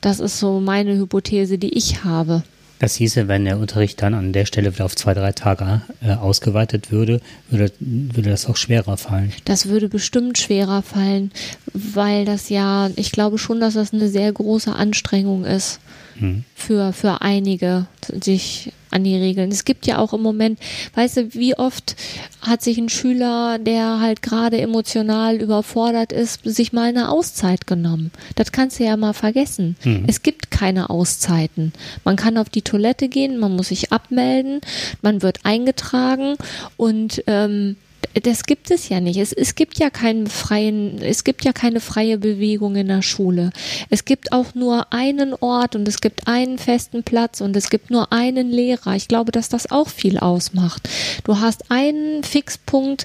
[0.00, 2.44] Das ist so meine Hypothese, die ich habe.
[2.78, 6.12] Das hieße, wenn der Unterricht dann an der Stelle wieder auf zwei, drei Tage äh,
[6.12, 9.32] ausgeweitet würde, würde, würde das auch schwerer fallen.
[9.46, 11.32] Das würde bestimmt schwerer fallen,
[11.72, 15.80] weil das ja, ich glaube schon, dass das eine sehr große Anstrengung ist
[16.18, 16.44] Hm.
[16.54, 17.86] für, für einige,
[18.22, 19.50] sich an die Regeln.
[19.50, 20.58] Es gibt ja auch im Moment,
[20.94, 21.96] weißt du, wie oft
[22.40, 28.10] hat sich ein Schüler, der halt gerade emotional überfordert ist, sich mal eine Auszeit genommen.
[28.36, 29.76] Das kannst du ja mal vergessen.
[29.84, 30.04] Mhm.
[30.06, 31.72] Es gibt keine Auszeiten.
[32.04, 34.60] Man kann auf die Toilette gehen, man muss sich abmelden,
[35.02, 36.36] man wird eingetragen
[36.76, 37.76] und ähm,
[38.22, 39.18] das gibt es ja nicht.
[39.18, 43.50] Es, es gibt ja keinen freien, es gibt ja keine freie Bewegung in der Schule.
[43.90, 47.90] Es gibt auch nur einen Ort und es gibt einen festen Platz und es gibt
[47.90, 48.96] nur einen Lehrer.
[48.96, 50.88] Ich glaube, dass das auch viel ausmacht.
[51.24, 53.04] Du hast einen Fixpunkt,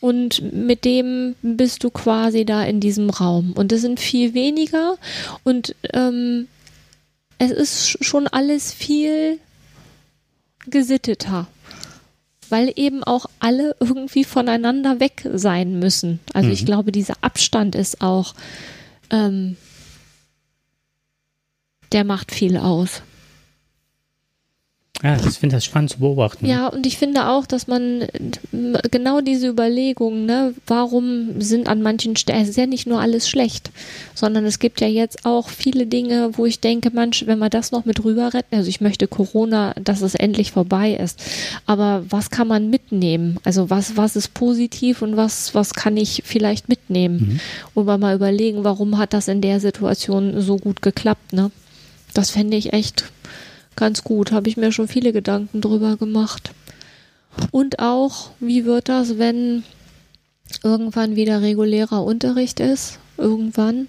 [0.00, 3.52] und mit dem bist du quasi da in diesem Raum.
[3.52, 4.96] Und es sind viel weniger
[5.44, 6.48] und ähm,
[7.36, 9.38] es ist sch- schon alles viel
[10.66, 11.48] gesitteter.
[12.50, 16.20] Weil eben auch alle irgendwie voneinander weg sein müssen.
[16.34, 16.66] Also ich Mhm.
[16.66, 18.34] glaube, dieser Abstand ist auch,
[19.10, 19.56] ähm,
[21.92, 23.02] der macht viel aus.
[25.02, 26.44] Ja, ich finde das spannend zu beobachten.
[26.44, 28.08] Ja, und ich finde auch, dass man äh,
[28.90, 33.28] genau diese Überlegung, ne, warum sind an manchen Stellen, es ist ja nicht nur alles
[33.28, 33.70] schlecht,
[34.14, 37.72] sondern es gibt ja jetzt auch viele Dinge, wo ich denke, manch, wenn man das
[37.72, 41.22] noch mit rüber retten, also ich möchte Corona, dass es endlich vorbei ist,
[41.64, 43.38] aber was kann man mitnehmen?
[43.42, 47.16] Also was, was ist positiv und was, was kann ich vielleicht mitnehmen?
[47.16, 47.40] Mhm.
[47.74, 51.50] Und mal überlegen, warum hat das in der Situation so gut geklappt, ne?
[52.12, 53.04] Das fände ich echt
[53.80, 54.30] ganz gut.
[54.30, 56.52] Habe ich mir schon viele Gedanken drüber gemacht.
[57.50, 59.64] Und auch, wie wird das, wenn
[60.62, 63.00] irgendwann wieder regulärer Unterricht ist?
[63.16, 63.88] Irgendwann.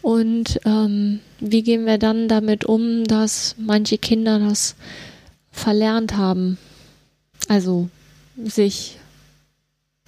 [0.00, 4.76] Und ähm, wie gehen wir dann damit um, dass manche Kinder das
[5.50, 6.58] verlernt haben?
[7.48, 7.88] Also
[8.42, 8.98] sich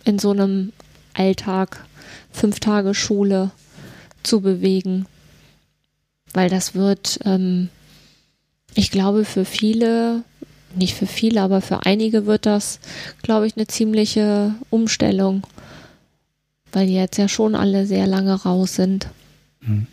[0.04, 0.72] in so einem
[1.14, 1.84] Alltag,
[2.30, 3.50] fünf Tage Schule
[4.22, 5.06] zu bewegen.
[6.34, 7.70] Weil das wird ähm,
[8.76, 10.22] ich glaube, für viele,
[10.74, 12.78] nicht für viele, aber für einige wird das,
[13.22, 15.42] glaube ich, eine ziemliche Umstellung,
[16.72, 19.08] weil die jetzt ja schon alle sehr lange raus sind.
[19.60, 19.86] Hm.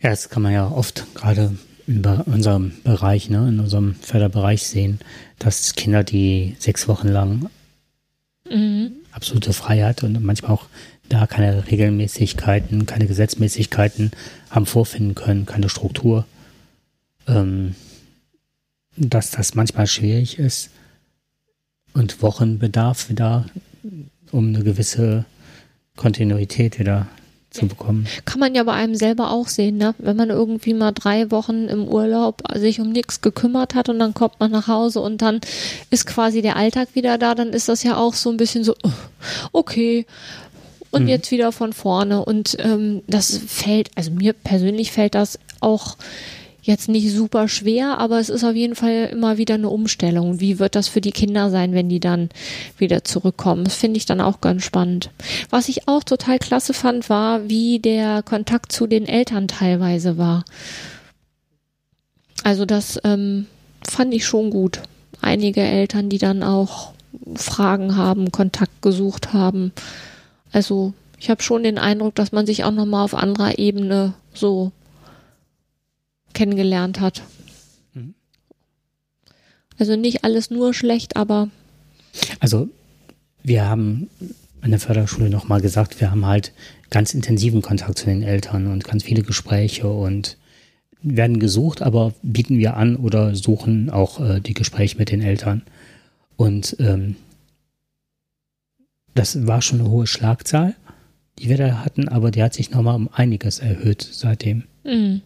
[0.00, 5.00] Ja, das kann man ja oft gerade in unserem Bereich, ne, in unserem Förderbereich sehen,
[5.38, 7.50] dass Kinder, die sechs Wochen lang
[8.48, 8.92] mhm.
[9.10, 10.66] absolute Freiheit und manchmal auch
[11.08, 14.12] da keine Regelmäßigkeiten, keine Gesetzmäßigkeiten
[14.50, 16.24] haben vorfinden können, keine Struktur,
[17.28, 17.74] ähm,
[18.96, 20.70] dass das manchmal schwierig ist
[21.94, 23.46] und Wochenbedarf wieder,
[24.30, 25.24] um eine gewisse
[25.96, 27.06] Kontinuität wieder
[27.50, 28.06] zu bekommen.
[28.24, 29.94] Kann man ja bei einem selber auch sehen, ne?
[29.98, 34.14] Wenn man irgendwie mal drei Wochen im Urlaub sich um nichts gekümmert hat und dann
[34.14, 35.40] kommt man nach Hause und dann
[35.90, 38.74] ist quasi der Alltag wieder da, dann ist das ja auch so ein bisschen so,
[39.52, 40.06] okay,
[40.90, 41.08] und mhm.
[41.08, 42.24] jetzt wieder von vorne.
[42.24, 45.96] Und ähm, das fällt, also mir persönlich fällt das auch
[46.62, 50.40] jetzt nicht super schwer, aber es ist auf jeden Fall immer wieder eine Umstellung.
[50.40, 52.30] Wie wird das für die Kinder sein, wenn die dann
[52.78, 53.64] wieder zurückkommen?
[53.64, 55.10] Das finde ich dann auch ganz spannend.
[55.50, 60.44] Was ich auch total klasse fand, war, wie der Kontakt zu den Eltern teilweise war.
[62.44, 63.46] Also das ähm,
[63.82, 64.82] fand ich schon gut.
[65.20, 66.92] Einige Eltern, die dann auch
[67.34, 69.72] Fragen haben, Kontakt gesucht haben.
[70.52, 74.70] Also ich habe schon den Eindruck, dass man sich auch nochmal auf anderer Ebene so
[76.34, 77.22] kennengelernt hat.
[77.94, 78.14] Mhm.
[79.78, 81.48] Also nicht alles nur schlecht, aber.
[82.40, 82.68] Also
[83.42, 84.08] wir haben
[84.60, 86.52] an der Förderschule nochmal gesagt, wir haben halt
[86.90, 90.36] ganz intensiven Kontakt zu den Eltern und ganz viele Gespräche und
[91.02, 95.62] werden gesucht, aber bieten wir an oder suchen auch äh, die Gespräche mit den Eltern.
[96.36, 97.16] Und ähm,
[99.14, 100.74] das war schon eine hohe Schlagzahl,
[101.38, 104.64] die wir da hatten, aber die hat sich nochmal um einiges erhöht seitdem.
[104.84, 105.22] Mhm.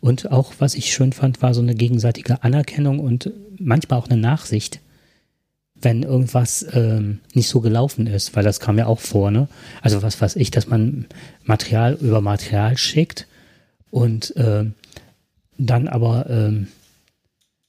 [0.00, 4.20] Und auch, was ich schön fand, war so eine gegenseitige Anerkennung und manchmal auch eine
[4.20, 4.80] Nachsicht,
[5.80, 9.48] wenn irgendwas ähm, nicht so gelaufen ist, weil das kam ja auch vor, ne?
[9.80, 11.06] Also was weiß ich, dass man
[11.44, 13.26] Material über Material schickt
[13.90, 14.64] und äh,
[15.56, 16.68] dann aber, ähm,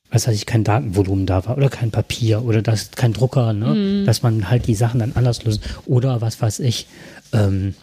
[0.09, 3.75] was weiß ich, kein Datenvolumen da war oder kein Papier oder das kein Drucker, ne?
[3.75, 4.05] Mhm.
[4.05, 5.61] Dass man halt die Sachen dann anders löst.
[5.85, 6.87] Oder was weiß ich,
[7.31, 7.75] ähm,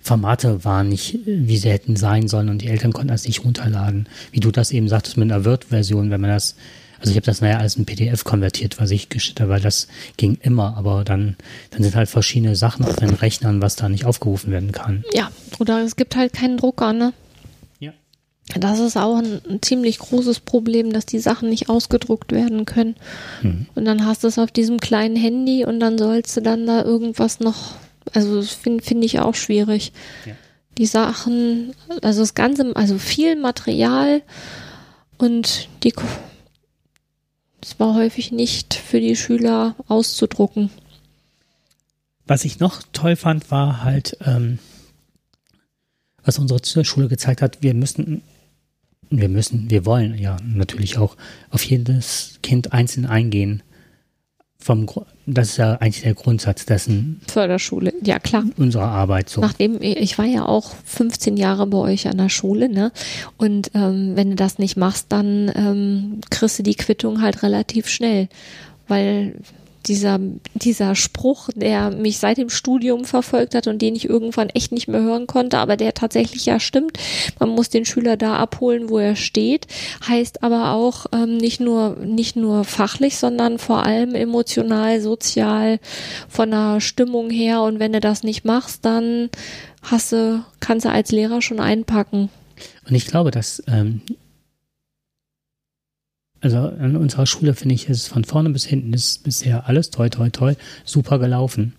[0.00, 4.08] Formate waren nicht, wie sie hätten sein sollen und die Eltern konnten das nicht runterladen.
[4.32, 6.56] Wie du das eben sagtest mit einer Word-Version, wenn man das,
[7.00, 9.88] also ich habe das naja als ein PDF konvertiert, was ich geschickt habe, weil das
[10.16, 11.36] ging immer, aber dann,
[11.70, 15.04] dann sind halt verschiedene Sachen auf den Rechnern, was da nicht aufgerufen werden kann.
[15.12, 17.12] Ja, oder es gibt halt keinen Drucker, ne?
[17.78, 17.92] Ja.
[18.58, 22.96] Das ist auch ein, ein ziemlich großes Problem, dass die Sachen nicht ausgedruckt werden können.
[23.42, 23.66] Mhm.
[23.74, 26.82] Und dann hast du es auf diesem kleinen Handy und dann sollst du dann da
[26.84, 27.74] irgendwas noch
[28.12, 29.92] also das finde find ich auch schwierig.
[30.26, 30.34] Ja.
[30.78, 34.22] Die Sachen, also das Ganze, also viel Material
[35.18, 35.92] und die
[37.64, 40.68] es war häufig nicht für die Schüler auszudrucken.
[42.26, 44.58] Was ich noch toll fand, war halt, ähm,
[46.24, 48.22] was unsere Schule gezeigt hat, wir müssen,
[49.08, 51.16] wir müssen, wir wollen ja natürlich auch
[51.50, 53.62] auf jedes Kind einzeln eingehen
[54.64, 54.86] vom
[55.26, 57.20] das ist ja eigentlich der Grundsatz dessen.
[57.28, 58.44] Förderschule, ja klar.
[58.56, 59.42] Unserer Arbeit so.
[59.42, 62.90] Nachdem ich war ja auch 15 Jahre bei euch an der Schule, ne?
[63.36, 67.88] Und ähm, wenn du das nicht machst, dann ähm, kriegst du die Quittung halt relativ
[67.88, 68.28] schnell,
[68.88, 69.34] weil
[69.86, 70.18] dieser,
[70.54, 74.88] dieser Spruch, der mich seit dem Studium verfolgt hat und den ich irgendwann echt nicht
[74.88, 76.98] mehr hören konnte, aber der tatsächlich ja stimmt.
[77.38, 79.66] Man muss den Schüler da abholen, wo er steht,
[80.06, 85.78] heißt aber auch ähm, nicht nur, nicht nur fachlich, sondern vor allem emotional, sozial,
[86.28, 87.62] von der Stimmung her.
[87.62, 89.30] Und wenn du das nicht machst, dann
[89.82, 92.30] hast du, kannst du als Lehrer schon einpacken.
[92.88, 94.02] Und ich glaube, dass ähm,
[96.44, 100.10] also an unserer Schule finde ich, ist von vorne bis hinten ist bisher alles toi
[100.10, 100.54] toi toi
[100.84, 101.72] super gelaufen.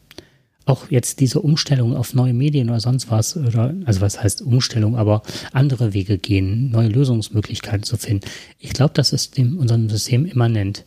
[0.65, 4.95] Auch jetzt diese Umstellung auf neue Medien oder sonst was, oder, also was heißt Umstellung,
[4.95, 5.21] aber
[5.53, 8.27] andere Wege gehen, neue Lösungsmöglichkeiten zu finden.
[8.57, 10.85] Ich glaube, das ist dem unserem System immanent.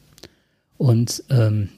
[0.77, 1.69] Und ähm,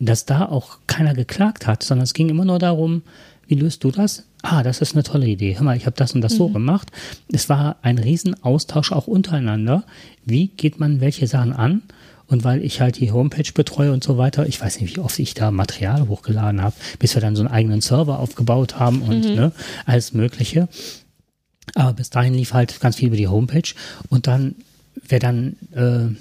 [0.00, 3.02] dass da auch keiner geklagt hat, sondern es ging immer nur darum,
[3.46, 4.27] wie löst du das?
[4.42, 5.56] Ah, das ist eine tolle Idee.
[5.56, 6.38] Hör mal, ich habe das und das mhm.
[6.38, 6.90] so gemacht.
[7.32, 9.84] Es war ein Riesenaustausch auch untereinander.
[10.24, 11.82] Wie geht man welche Sachen an?
[12.26, 15.18] Und weil ich halt die Homepage betreue und so weiter, ich weiß nicht, wie oft
[15.18, 19.24] ich da Material hochgeladen habe, bis wir dann so einen eigenen Server aufgebaut haben und
[19.24, 19.34] mhm.
[19.34, 19.52] ne,
[19.86, 20.68] alles Mögliche.
[21.74, 23.74] Aber bis dahin lief halt ganz viel über die Homepage
[24.10, 24.56] und dann,
[25.08, 26.14] wer dann äh,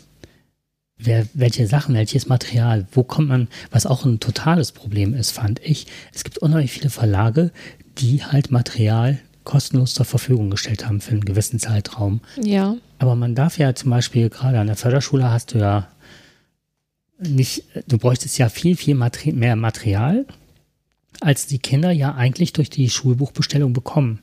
[0.97, 5.59] wer, welche Sachen, welches Material, wo kommt man, was auch ein totales Problem ist, fand
[5.63, 5.87] ich.
[6.13, 7.51] Es gibt unheimlich viele Verlage,
[7.99, 12.21] die halt Material kostenlos zur Verfügung gestellt haben für einen gewissen Zeitraum.
[12.41, 12.75] Ja.
[12.99, 15.87] Aber man darf ja zum Beispiel gerade an der Förderschule hast du ja
[17.19, 20.25] nicht, du bräuchtest ja viel, viel Materi mehr Material,
[21.21, 24.19] als die Kinder ja eigentlich durch die Schulbuchbestellung bekommen.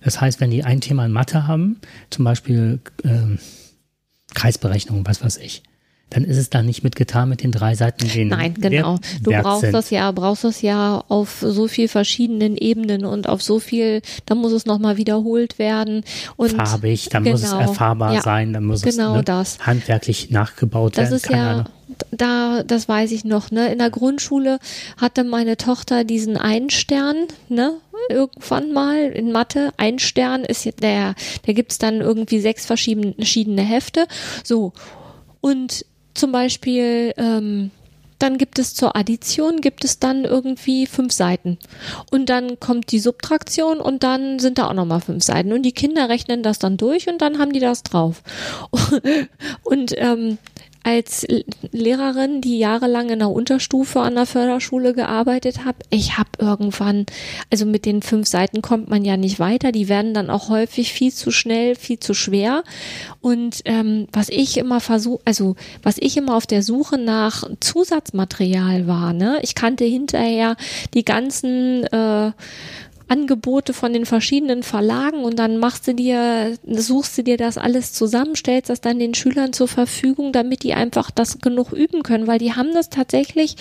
[0.00, 3.38] Das heißt, wenn die ein Thema in Mathe haben, zum Beispiel ähm,
[4.34, 5.62] Kreisberechnung, was weiß ich,
[6.12, 8.06] dann ist es da nicht mitgetan mit den drei Seiten.
[8.06, 8.98] Den Nein, genau.
[9.22, 9.72] Du brauchst sind.
[9.72, 14.34] das ja, brauchst das ja auf so viel verschiedenen Ebenen und auf so viel, da
[14.34, 16.04] muss es nochmal wiederholt werden.
[16.36, 17.62] Und Farbig, dann genau, muss es genau.
[17.62, 19.58] erfahrbar ja, sein, dann muss genau es ne, das.
[19.60, 21.12] handwerklich nachgebaut das werden.
[21.12, 21.64] Das ist ja,
[22.10, 23.72] da, das weiß ich noch, ne?
[23.72, 24.58] In der Grundschule
[24.98, 27.16] hatte meine Tochter diesen einen Stern,
[27.48, 27.72] ne?
[28.10, 29.72] Irgendwann mal in Mathe.
[29.78, 31.14] Ein Stern ist der,
[31.46, 34.06] der gibt's dann irgendwie sechs verschiedene Hefte.
[34.44, 34.72] So.
[35.40, 37.70] Und zum Beispiel, ähm,
[38.22, 41.58] dann gibt es zur Addition, gibt es dann irgendwie fünf Seiten.
[42.10, 45.52] Und dann kommt die Subtraktion und dann sind da auch nochmal fünf Seiten.
[45.52, 48.22] Und die Kinder rechnen das dann durch und dann haben die das drauf.
[49.64, 50.38] und ähm,
[50.84, 51.26] als
[51.70, 57.06] Lehrerin, die jahrelang in der Unterstufe an der Förderschule gearbeitet habe, ich habe irgendwann,
[57.50, 60.92] also mit den fünf Seiten kommt man ja nicht weiter, die werden dann auch häufig
[60.92, 62.64] viel zu schnell, viel zu schwer.
[63.20, 68.86] Und ähm, was ich immer versuche, also was ich immer auf der Suche nach Zusatzmaterial
[68.86, 70.56] war, ne, ich kannte hinterher
[70.94, 72.32] die ganzen äh,
[73.08, 77.92] Angebote von den verschiedenen Verlagen und dann machst du dir, suchst du dir das alles
[77.92, 82.26] zusammen, stellst das dann den Schülern zur Verfügung, damit die einfach das genug üben können,
[82.26, 83.56] weil die haben das tatsächlich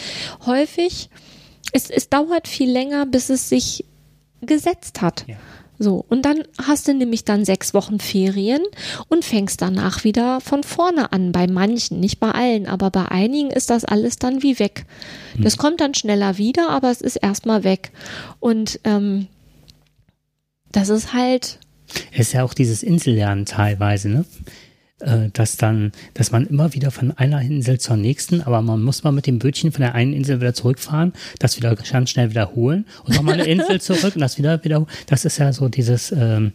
[0.46, 1.10] häufig,
[1.74, 3.86] es, es dauert viel länger, bis es sich
[4.42, 5.26] gesetzt hat.
[5.28, 5.36] Ja.
[5.82, 8.62] So, und dann hast du nämlich dann sechs Wochen Ferien
[9.08, 11.32] und fängst danach wieder von vorne an.
[11.32, 14.86] Bei manchen, nicht bei allen, aber bei einigen ist das alles dann wie weg.
[15.40, 15.60] Das hm.
[15.60, 17.92] kommt dann schneller wieder, aber es ist erstmal weg.
[18.40, 19.26] Und ähm,
[20.72, 21.58] das ist halt.
[22.12, 24.26] Es ist ja auch dieses Insellernen teilweise, ne?
[25.02, 29.04] Äh, dass dann, dass man immer wieder von einer Insel zur nächsten, aber man muss
[29.04, 32.86] mal mit dem Bötchen von der einen Insel wieder zurückfahren, das wieder ganz schnell wiederholen
[33.04, 34.90] und nochmal eine Insel zurück und das wieder wiederholen.
[35.08, 36.54] Das ist ja so dieses, ähm,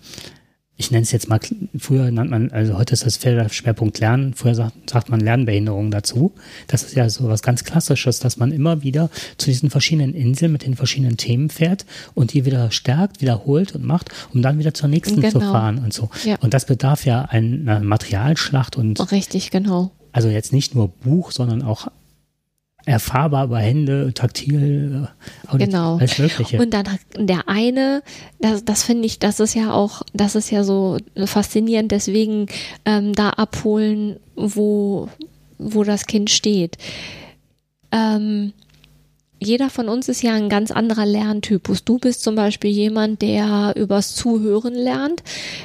[0.78, 1.40] ich nenne es jetzt mal,
[1.78, 3.18] früher nannt man, also heute ist das
[3.54, 6.32] Schwerpunkt Lernen, früher sagt, sagt man Lernbehinderung dazu.
[6.66, 9.08] Das ist ja so was ganz Klassisches, dass man immer wieder
[9.38, 13.84] zu diesen verschiedenen Inseln mit den verschiedenen Themen fährt und die wieder stärkt, wiederholt und
[13.84, 15.32] macht, um dann wieder zur nächsten genau.
[15.32, 16.10] zu fahren und so.
[16.24, 16.36] Ja.
[16.40, 19.10] Und das bedarf ja einer Materialschlacht und.
[19.10, 19.92] Richtig, genau.
[20.12, 21.88] Also jetzt nicht nur Buch, sondern auch
[22.86, 25.96] erfahrbar über Hände, taktil, äh, Audit, genau.
[25.96, 26.58] alles Mögliche.
[26.58, 26.86] Und dann
[27.18, 28.02] der eine,
[28.38, 32.46] das, das finde ich, das ist ja auch, das ist ja so faszinierend, deswegen
[32.84, 35.08] ähm, da abholen, wo,
[35.58, 36.78] wo das Kind steht.
[37.90, 38.52] Ähm,
[39.38, 41.84] jeder von uns ist ja ein ganz anderer Lerntypus.
[41.84, 45.22] Du bist zum Beispiel jemand, der übers Zuhören lernt.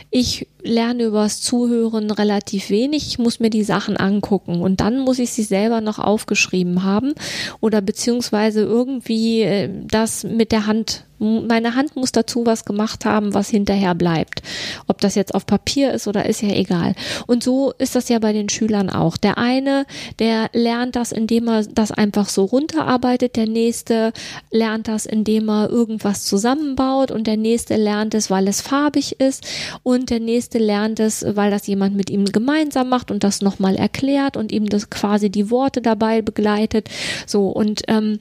[0.09, 3.07] Ich lerne übers Zuhören relativ wenig.
[3.07, 7.13] Ich muss mir die Sachen angucken und dann muss ich sie selber noch aufgeschrieben haben
[7.59, 13.33] oder beziehungsweise irgendwie äh, das mit der Hand meine Hand muss dazu was gemacht haben,
[13.35, 14.41] was hinterher bleibt.
[14.87, 16.95] Ob das jetzt auf Papier ist oder ist ja egal.
[17.27, 19.17] Und so ist das ja bei den Schülern auch.
[19.17, 19.85] Der eine,
[20.17, 23.35] der lernt das, indem er das einfach so runterarbeitet.
[23.35, 24.13] Der nächste
[24.49, 27.11] lernt das, indem er irgendwas zusammenbaut.
[27.11, 29.45] Und der nächste lernt es, weil es farbig ist.
[29.83, 33.75] Und der nächste lernt es, weil das jemand mit ihm gemeinsam macht und das nochmal
[33.75, 36.89] erklärt und ihm das quasi die Worte dabei begleitet.
[37.25, 38.19] So und ähm,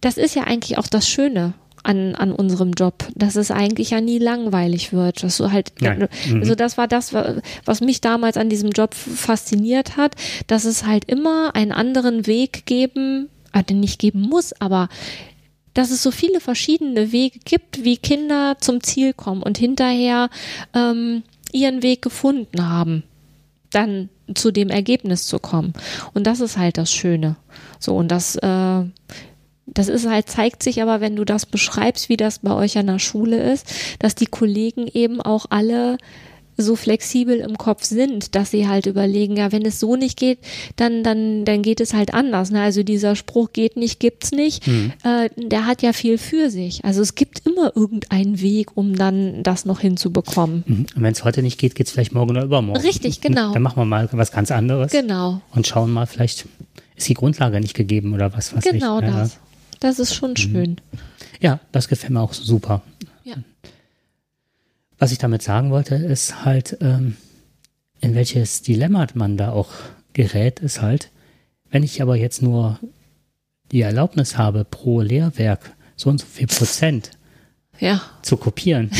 [0.00, 4.00] das ist ja eigentlich auch das Schöne an, an unserem Job, dass es eigentlich ja
[4.00, 5.22] nie langweilig wird.
[5.22, 6.08] Dass du halt, Nein.
[6.28, 6.40] Mhm.
[6.40, 7.14] also das war das,
[7.64, 10.14] was mich damals an diesem Job fasziniert hat,
[10.46, 14.88] dass es halt immer einen anderen Weg geben, also nicht geben muss, aber
[15.74, 20.30] dass es so viele verschiedene Wege gibt, wie Kinder zum Ziel kommen und hinterher
[20.74, 23.02] ähm, ihren Weg gefunden haben.
[23.70, 25.72] Dann zu dem Ergebnis zu kommen.
[26.14, 27.36] Und das ist halt das Schöne.
[27.78, 28.82] So, und das, äh,
[29.66, 32.86] das ist halt, zeigt sich aber, wenn du das beschreibst, wie das bei euch an
[32.86, 33.66] der Schule ist,
[33.98, 35.98] dass die Kollegen eben auch alle
[36.62, 40.38] so flexibel im Kopf sind, dass sie halt überlegen, ja, wenn es so nicht geht,
[40.76, 42.50] dann, dann, dann geht es halt anders.
[42.50, 42.60] Ne?
[42.62, 44.92] Also dieser Spruch geht nicht, gibt's nicht, mhm.
[45.04, 46.84] äh, der hat ja viel für sich.
[46.84, 50.64] Also es gibt immer irgendeinen Weg, um dann das noch hinzubekommen.
[50.66, 50.86] Mhm.
[50.94, 52.80] Und wenn es heute nicht geht, geht's vielleicht morgen oder übermorgen.
[52.80, 53.52] Richtig, genau.
[53.52, 54.92] Dann machen wir mal was ganz anderes.
[54.92, 55.40] Genau.
[55.52, 56.46] Und schauen mal, vielleicht
[56.96, 59.04] ist die Grundlage nicht gegeben oder was weiß genau ich.
[59.04, 59.38] Genau das.
[59.80, 60.36] Das ist schon mhm.
[60.36, 60.76] schön.
[61.40, 62.82] Ja, das gefällt mir auch super.
[63.24, 63.36] Ja.
[65.00, 67.16] Was ich damit sagen wollte, ist halt, ähm,
[68.00, 69.70] in welches Dilemma man da auch
[70.12, 71.10] gerät, ist halt,
[71.70, 72.78] wenn ich aber jetzt nur
[73.72, 77.12] die Erlaubnis habe, pro Lehrwerk so und so viel Prozent
[77.78, 78.02] ja.
[78.20, 78.90] zu kopieren.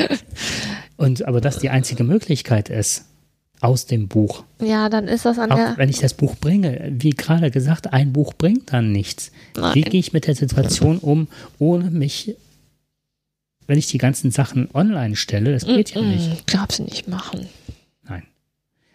[0.96, 3.04] und aber das die einzige Möglichkeit ist,
[3.60, 4.44] aus dem Buch.
[4.62, 5.74] Ja, dann ist das an Auch der.
[5.76, 9.30] wenn ich das Buch bringe, wie gerade gesagt, ein Buch bringt dann nichts.
[9.56, 9.74] Nein.
[9.74, 12.34] Wie gehe ich mit der Situation um, ohne mich
[13.72, 16.46] wenn ich die ganzen Sachen online stelle, das geht ja nicht.
[16.46, 17.48] Glaubst du nicht machen.
[18.06, 18.24] Nein.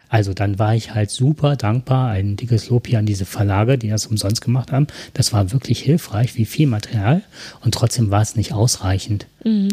[0.08, 2.12] Also dann war ich halt super dankbar.
[2.12, 4.86] Ein dickes Lob hier an diese Verlage, die das umsonst gemacht haben.
[5.16, 7.24] Das war wirklich hilfreich, wie viel Material.
[7.62, 9.26] Und trotzdem war es nicht ausreichend.
[9.44, 9.70] Mhm.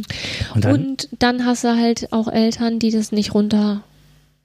[0.55, 3.85] Und, dann, Und dann hast du halt auch Eltern, die das nicht runter,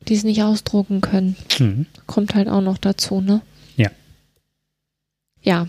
[0.09, 1.37] die es nicht ausdrucken können.
[1.57, 1.85] Mhm.
[2.05, 3.39] Kommt halt auch noch dazu, ne?
[3.77, 3.91] Ja.
[5.41, 5.67] Ja.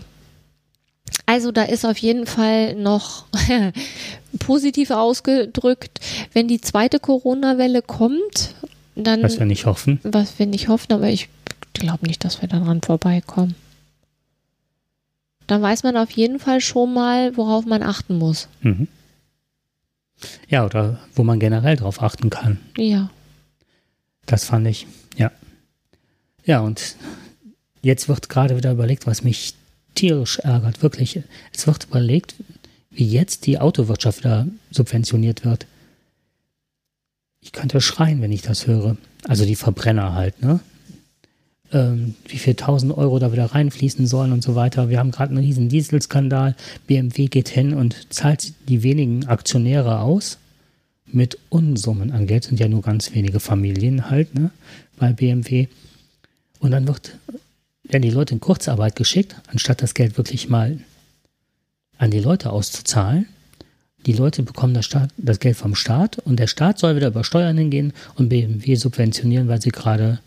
[1.25, 3.25] Also da ist auf jeden Fall noch
[4.39, 5.99] positiv ausgedrückt,
[6.33, 8.55] wenn die zweite Corona-Welle kommt,
[8.95, 9.23] dann.
[9.23, 9.99] Was wir nicht hoffen.
[10.03, 11.29] Was wir nicht hoffen, aber ich
[11.73, 13.55] glaube nicht, dass wir daran vorbeikommen.
[15.47, 18.47] Dann weiß man auf jeden Fall schon mal, worauf man achten muss.
[18.61, 18.87] Mhm.
[20.47, 22.59] Ja, oder wo man generell drauf achten kann.
[22.77, 23.09] Ja.
[24.25, 24.87] Das fand ich,
[25.17, 25.31] ja.
[26.45, 26.95] Ja, und
[27.81, 29.55] jetzt wird gerade wieder überlegt, was mich
[29.95, 31.21] tierisch ärgert, wirklich.
[31.53, 32.35] Es wird überlegt,
[32.91, 35.65] wie jetzt die Autowirtschaft wieder subventioniert wird.
[37.41, 38.97] Ich könnte schreien, wenn ich das höre.
[39.27, 40.59] Also die Verbrenner halt, ne?
[41.73, 44.89] Ähm, wie viel tausend Euro da wieder reinfließen sollen und so weiter.
[44.89, 46.55] Wir haben gerade einen riesen Dieselskandal.
[46.85, 50.37] BMW geht hin und zahlt die wenigen Aktionäre aus
[51.05, 52.43] mit Unsummen an Geld.
[52.43, 54.51] Sind ja nur ganz wenige Familien halt, ne?
[54.97, 55.67] Bei BMW.
[56.59, 57.17] Und dann wird,
[57.91, 60.79] werden die Leute in Kurzarbeit geschickt, anstatt das Geld wirklich mal
[61.97, 63.27] an die Leute auszuzahlen.
[64.05, 67.23] Die Leute bekommen das, Staat, das Geld vom Staat und der Staat soll wieder über
[67.23, 70.19] Steuern hingehen und BMW subventionieren, weil sie gerade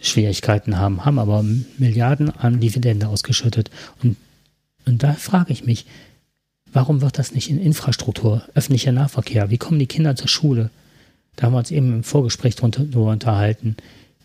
[0.00, 1.44] Schwierigkeiten haben, haben aber
[1.78, 3.70] Milliarden an Dividende ausgeschüttet.
[4.02, 4.16] Und,
[4.86, 5.86] und da frage ich mich,
[6.72, 10.70] warum wird das nicht in Infrastruktur, öffentlicher Nahverkehr, wie kommen die Kinder zur Schule?
[11.36, 13.76] Da haben wir uns eben im Vorgespräch darüber unterhalten.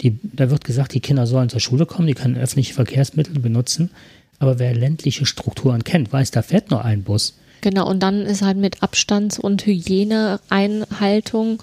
[0.02, 3.92] Die, da wird gesagt, die Kinder sollen zur Schule kommen, die können öffentliche Verkehrsmittel benutzen,
[4.40, 7.36] aber wer ländliche Strukturen kennt, weiß, da fährt nur ein Bus.
[7.62, 11.62] Genau, und dann ist halt mit Abstands- und Hygieneeinhaltung,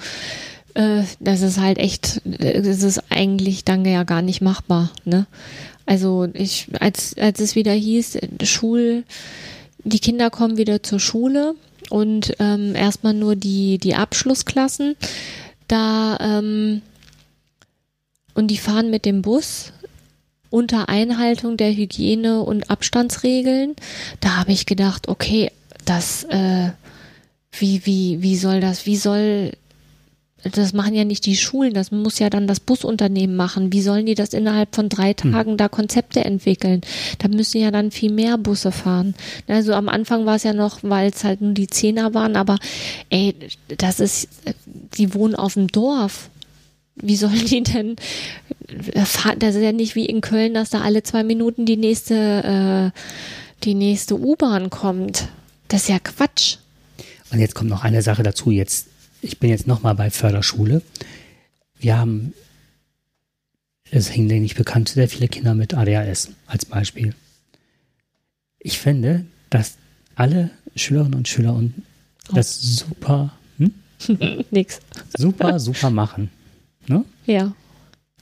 [0.74, 5.26] äh, das ist halt echt, das ist eigentlich dann ja gar nicht machbar, ne?
[5.86, 9.04] Also ich, als, als es wieder hieß, Schul,
[9.84, 11.54] die Kinder kommen wieder zur Schule
[11.90, 14.96] und ähm, erstmal nur die, die Abschlussklassen,
[15.68, 16.82] da ähm,
[18.36, 19.72] und die fahren mit dem Bus
[20.50, 23.74] unter Einhaltung der Hygiene- und Abstandsregeln.
[24.20, 25.50] Da habe ich gedacht, okay,
[25.84, 26.70] das, äh,
[27.58, 29.52] wie, wie, wie soll das, wie soll,
[30.42, 33.72] das machen ja nicht die Schulen, das muss ja dann das Busunternehmen machen.
[33.72, 35.56] Wie sollen die das innerhalb von drei Tagen hm.
[35.56, 36.82] da Konzepte entwickeln?
[37.18, 39.14] Da müssen ja dann viel mehr Busse fahren.
[39.48, 42.58] Also am Anfang war es ja noch, weil es halt nur die Zehner waren, aber
[43.08, 43.34] ey,
[43.78, 44.28] das ist,
[44.98, 46.28] die wohnen auf dem Dorf
[46.96, 47.96] wie sollen die denn
[49.04, 49.38] fahren?
[49.38, 53.00] Das ist ja nicht wie in Köln, dass da alle zwei Minuten die nächste, äh,
[53.64, 55.28] die nächste U-Bahn kommt.
[55.68, 56.56] Das ist ja Quatsch.
[57.30, 58.50] Und jetzt kommt noch eine Sache dazu.
[58.50, 58.86] Jetzt,
[59.20, 60.82] ich bin jetzt nochmal bei Förderschule.
[61.78, 62.32] Wir haben,
[63.90, 67.14] es hängt nicht bekannt, sehr viele Kinder mit ADHS als Beispiel.
[68.58, 69.76] Ich finde, dass
[70.14, 71.74] alle Schülerinnen und Schüler und
[72.32, 73.74] das super, hm?
[74.50, 74.80] Nix.
[75.16, 76.30] Super, super machen.
[76.88, 77.04] Ne?
[77.26, 77.52] Ja.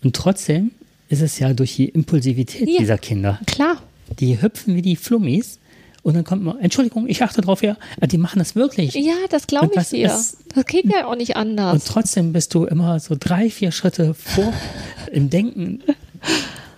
[0.02, 0.70] Und trotzdem
[1.08, 2.78] ist es ja durch die Impulsivität Ja.
[2.78, 3.40] dieser Kinder.
[3.46, 3.76] Klar.
[4.18, 5.58] Die hüpfen wie die Flummis
[6.02, 7.76] und dann kommt man, Entschuldigung, ich achte drauf, ja,
[8.10, 8.94] die machen das wirklich.
[8.94, 10.06] Ja, das glaube Und ich dir.
[10.06, 11.84] ist- das geht ja auch nicht Und anders.
[11.84, 14.52] trotzdem bist du immer so drei, vier Schritte vor
[15.12, 15.82] im Denken.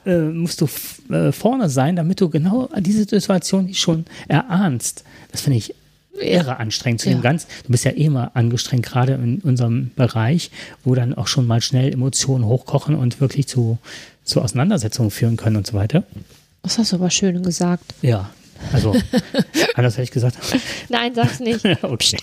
[0.04, 0.68] Äh, musst du
[1.12, 5.02] äh, vorne sein, damit du genau diese Situation schon erahnst.
[5.32, 5.74] Das finde ich
[6.20, 7.22] irre anstrengend zu dem Ja.
[7.22, 7.46] ganz.
[7.64, 10.50] Du bist ja eh immer angestrengt, gerade in unserem Bereich,
[10.84, 13.78] wo dann auch schon mal schnell Emotionen hochkochen und wirklich zu,
[14.24, 16.04] zu Auseinandersetzungen führen können und so weiter.
[16.62, 17.94] Das hast du aber schön gesagt.
[18.02, 18.30] Ja,
[18.72, 18.94] also
[19.74, 20.36] anders hätte ich gesagt.
[20.88, 21.64] Nein, sag's nicht.
[21.82, 22.16] okay.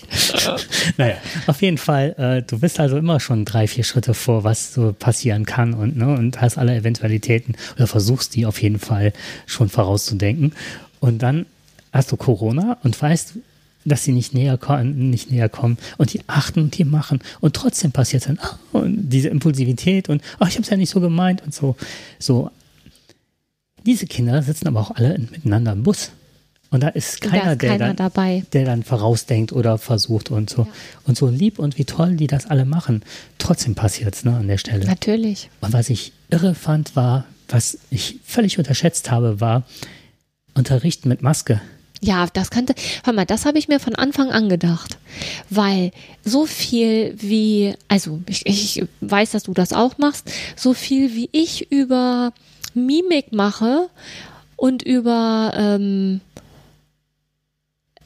[0.96, 1.16] naja,
[1.46, 4.92] auf jeden Fall, äh, du bist also immer schon drei, vier Schritte vor, was so
[4.92, 9.12] passieren kann und, ne, und hast alle Eventualitäten oder versuchst die auf jeden Fall
[9.46, 10.52] schon vorauszudenken.
[11.00, 11.46] Und dann
[11.92, 13.34] hast du Corona und weißt,
[13.84, 17.54] dass sie nicht näher kommen, nicht näher kommen und die achten und die machen und
[17.54, 21.00] trotzdem passiert dann ah, und diese Impulsivität und ach, ich habe es ja nicht so
[21.00, 21.76] gemeint und so
[22.18, 22.50] so
[23.84, 26.10] diese Kinder sitzen aber auch alle miteinander im Bus
[26.74, 28.42] und da ist Da keiner, ist der keiner dann, dabei.
[28.52, 30.66] der dann vorausdenkt oder versucht und so.
[31.04, 33.02] Und so lieb und wie toll die das alle machen.
[33.38, 34.84] Trotzdem passiert's ne, an der Stelle.
[34.84, 35.50] Natürlich.
[35.60, 39.62] Und was ich irre fand, war, was ich völlig unterschätzt habe, war
[40.54, 41.60] Unterrichten mit Maske.
[42.04, 44.98] Ja, das kannte, hör mal, das habe ich mir von Anfang an gedacht.
[45.48, 45.90] Weil
[46.22, 51.30] so viel wie, also ich, ich weiß, dass du das auch machst, so viel wie
[51.32, 52.34] ich über
[52.74, 53.88] Mimik mache
[54.56, 56.20] und über, ähm,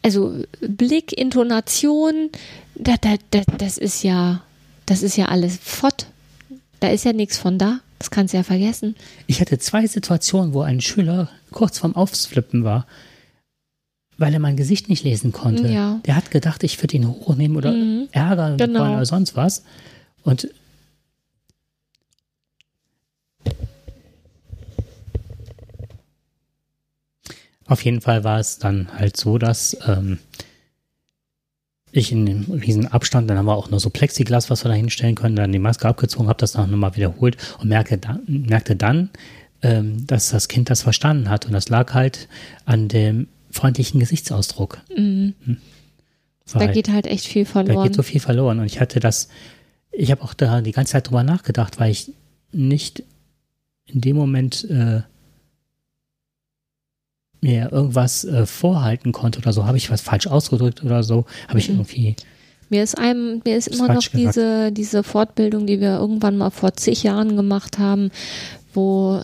[0.03, 2.30] also Blick, Intonation,
[2.76, 4.42] da, da, da, das ist ja,
[4.86, 6.07] das ist ja alles Fott.
[6.78, 7.80] Da ist ja nichts von da.
[7.99, 8.94] Das kannst du ja vergessen.
[9.26, 12.86] Ich hatte zwei Situationen, wo ein Schüler kurz vorm Aufsflippen war,
[14.19, 15.69] weil er mein Gesicht nicht lesen konnte.
[15.69, 16.01] Ja.
[16.05, 17.75] Der hat gedacht, ich würde ihn hochnehmen oder
[18.12, 18.81] ärgern Genau.
[18.81, 19.64] wollen oder sonst was.
[20.25, 20.49] Und
[27.66, 30.19] auf jeden Fall war es dann halt so, dass ähm,
[31.93, 34.75] ich in dem riesen Abstand, dann haben wir auch noch so Plexiglas, was wir da
[34.75, 38.77] hinstellen können, dann die Maske abgezogen, habe das dann nochmal wiederholt und merkte dann, merkte
[38.77, 39.11] dann
[39.62, 41.47] ähm, dass das Kind das verstanden hat.
[41.47, 42.29] Und das lag halt
[42.64, 43.29] an dem
[43.59, 44.79] freundlichen Gesichtsausdruck.
[44.95, 45.35] Hm.
[46.55, 47.87] Da geht halt echt viel da verloren.
[47.89, 48.59] geht so viel verloren.
[48.61, 49.29] Und ich hatte das,
[49.93, 52.13] ich habe auch da die ganze Zeit drüber nachgedacht, weil ich
[52.53, 53.03] nicht
[53.87, 55.03] in dem Moment äh,
[57.41, 59.67] mir irgendwas äh, vorhalten konnte oder so.
[59.67, 61.25] Habe ich was falsch ausgedrückt oder so?
[61.49, 61.77] Habe ich Mhm.
[61.77, 62.17] irgendwie
[62.71, 64.15] Mir ist einem, mir ist immer noch gesagt.
[64.15, 68.11] diese, diese Fortbildung, die wir irgendwann mal vor zig Jahren gemacht haben,
[68.75, 69.23] wo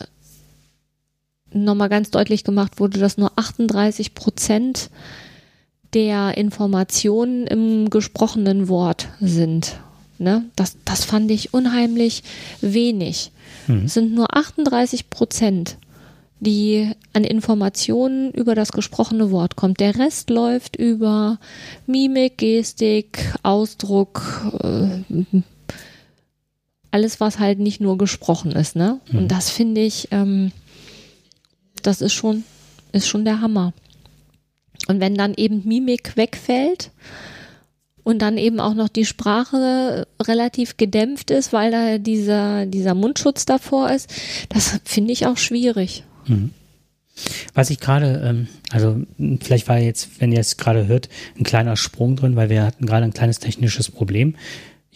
[1.55, 4.91] nochmal ganz deutlich gemacht wurde, dass nur 38 Prozent
[5.95, 9.79] der Informationen im gesprochenen Wort sind.
[10.19, 10.45] Ne?
[10.57, 12.23] Das, das fand ich unheimlich
[12.61, 13.31] wenig.
[13.67, 13.85] Mhm.
[13.87, 15.77] Es sind nur 38 Prozent,
[16.41, 19.81] die an Informationen über das gesprochene Wort kommt.
[19.81, 21.39] Der Rest läuft über
[21.87, 24.23] Mimik, Gestik, Ausdruck,
[24.63, 25.43] äh,
[26.91, 28.77] alles, was halt nicht nur gesprochen ist.
[28.77, 29.01] Ne?
[29.13, 30.53] Und das finde ich, ähm,
[31.87, 32.45] das ist schon,
[32.93, 33.73] ist schon der Hammer.
[34.89, 36.91] Und wenn dann eben Mimik wegfällt
[38.03, 43.47] und dann eben auch noch die Sprache relativ gedämpft ist, weil da dieser, dieser Mundschutz
[43.47, 44.13] davor ist,
[44.51, 46.05] das finde ich auch schwierig.
[47.55, 49.01] Was ich gerade, ähm, also
[49.41, 51.09] vielleicht war jetzt, wenn ihr es gerade hört,
[51.39, 54.35] ein kleiner Sprung drin, weil wir hatten gerade ein kleines technisches Problem.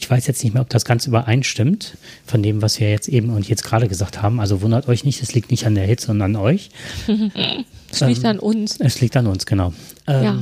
[0.00, 3.30] Ich weiß jetzt nicht mehr, ob das ganz übereinstimmt von dem, was wir jetzt eben
[3.30, 4.38] und jetzt gerade gesagt haben.
[4.38, 6.70] Also wundert euch nicht, es liegt nicht an der Hitze, sondern an euch.
[7.90, 8.78] Es liegt an uns.
[8.80, 9.72] Es liegt an uns, genau.
[10.06, 10.38] Ähm, Ja.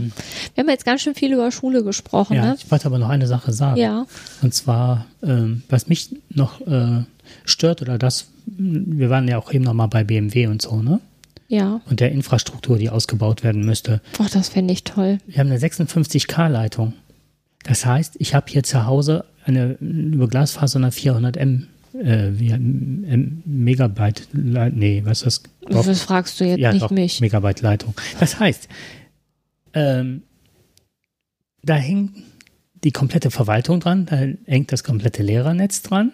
[0.57, 2.57] Wir haben jetzt ganz schön viel über Schule gesprochen, ja, ne?
[2.59, 3.81] ich wollte aber noch eine Sache sagen.
[3.81, 4.05] Ja.
[4.43, 7.05] Und zwar, ähm, was mich noch äh,
[7.45, 10.99] stört oder das, wir waren ja auch eben noch mal bei BMW und so, ne?
[11.47, 11.81] Ja.
[11.89, 14.01] Und der Infrastruktur, die ausgebaut werden müsste.
[14.19, 15.19] Oh, das fände ich toll.
[15.29, 16.95] Wir haben eine 56K-Leitung.
[17.63, 22.51] Das heißt, ich habe hier zu Hause eine über Glasfaser eine 400 M, äh, wie,
[22.51, 25.73] M Megabyte, nee, was ist das?
[25.73, 25.87] Doch.
[25.87, 27.21] Das fragst du jetzt ja, nicht doch, mich.
[27.21, 27.95] Megabyte Leitung.
[28.21, 28.69] Das heißt,
[29.73, 30.23] ähm,
[31.63, 32.13] da hängt
[32.85, 34.17] die komplette Verwaltung dran, da
[34.47, 36.13] hängt das komplette Lehrernetz dran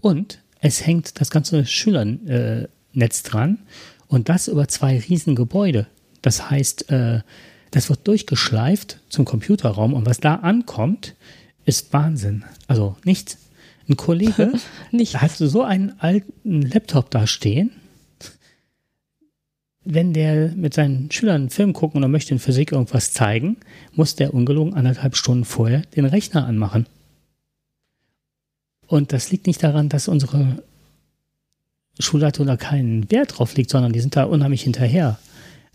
[0.00, 3.58] und es hängt das ganze Schülernetz Netz dran
[4.08, 5.86] und das über zwei riesen Gebäude.
[6.22, 7.20] Das heißt, äh,
[7.70, 11.14] das wird durchgeschleift zum Computerraum und was da ankommt,
[11.68, 12.44] ist Wahnsinn.
[12.66, 13.38] Also nichts.
[13.88, 14.52] Ein Kollege
[14.90, 15.20] Nicht.
[15.20, 17.70] hat so einen alten Laptop da stehen.
[19.84, 23.56] Wenn der mit seinen Schülern einen Film gucken oder möchte in Physik irgendwas zeigen,
[23.92, 26.86] muss der ungelogen anderthalb Stunden vorher den Rechner anmachen.
[28.86, 30.62] Und das liegt nicht daran, dass unsere
[31.98, 35.18] Schulleitung da keinen Wert drauf legt, sondern die sind da unheimlich hinterher.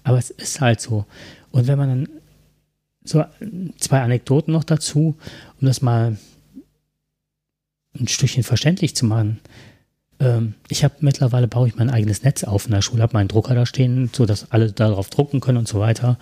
[0.04, 1.06] Aber es ist halt so.
[1.52, 2.10] Und wenn man dann
[3.04, 3.24] so
[3.78, 5.16] zwei Anekdoten noch dazu,
[5.60, 6.18] um das mal
[8.00, 9.40] ein Stückchen verständlich zu machen.
[10.20, 13.28] Ähm, ich habe mittlerweile baue ich mein eigenes Netz auf in der Schule, habe meinen
[13.28, 16.18] Drucker da stehen, so dass alle darauf drucken können und so weiter.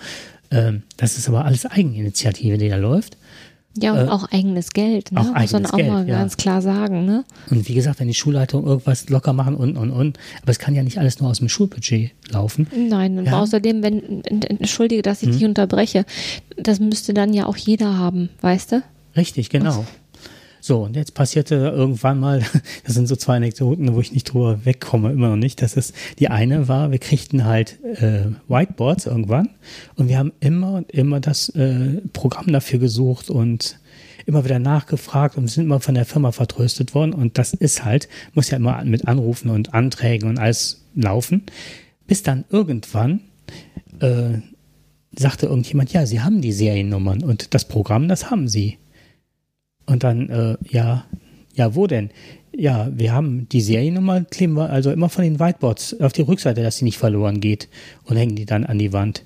[0.49, 3.17] Ähm, das ist aber alles Eigeninitiative, die da läuft.
[3.77, 5.19] Ja, und Äh, auch eigenes Geld, ne?
[5.19, 6.17] auch Muss man eigenes auch Geld, mal ja.
[6.19, 7.23] ganz klar sagen, ne?
[7.49, 10.19] Und wie gesagt, wenn die Schulleitung irgendwas locker machen und, und, und.
[10.41, 12.67] Aber es kann ja nicht alles nur aus dem Schulbudget laufen.
[12.75, 13.39] Nein, und Ja.
[13.39, 16.05] Außerdem, wenn, entschuldige, dass ich dich unterbreche,
[16.57, 18.83] das müsste dann ja auch jeder haben, weißt du?
[19.15, 19.85] Richtig, genau.
[20.63, 22.43] So, und jetzt passierte irgendwann mal,
[22.85, 25.61] das sind so zwei Anekdoten, wo ich nicht drüber wegkomme, immer noch nicht.
[25.61, 29.49] Das ist, die eine war, wir kriegten halt äh, Whiteboards irgendwann
[29.95, 33.79] und wir haben immer und immer das äh, Programm dafür gesucht und
[34.27, 37.13] immer wieder nachgefragt und sind immer von der Firma vertröstet worden.
[37.13, 41.43] Und das ist halt, muss ja immer mit Anrufen und Anträgen und alles laufen.
[42.05, 43.21] Bis dann irgendwann
[43.99, 44.39] äh,
[45.15, 48.77] sagte irgendjemand, ja, Sie haben die Seriennummern und das Programm, das haben Sie.
[49.85, 51.05] Und dann, äh, ja,
[51.55, 52.09] ja, wo denn?
[52.55, 56.63] Ja, wir haben die Seriennummer, kleben wir also immer von den Whiteboards auf die Rückseite,
[56.63, 57.69] dass sie nicht verloren geht
[58.03, 59.23] und hängen die dann an die Wand.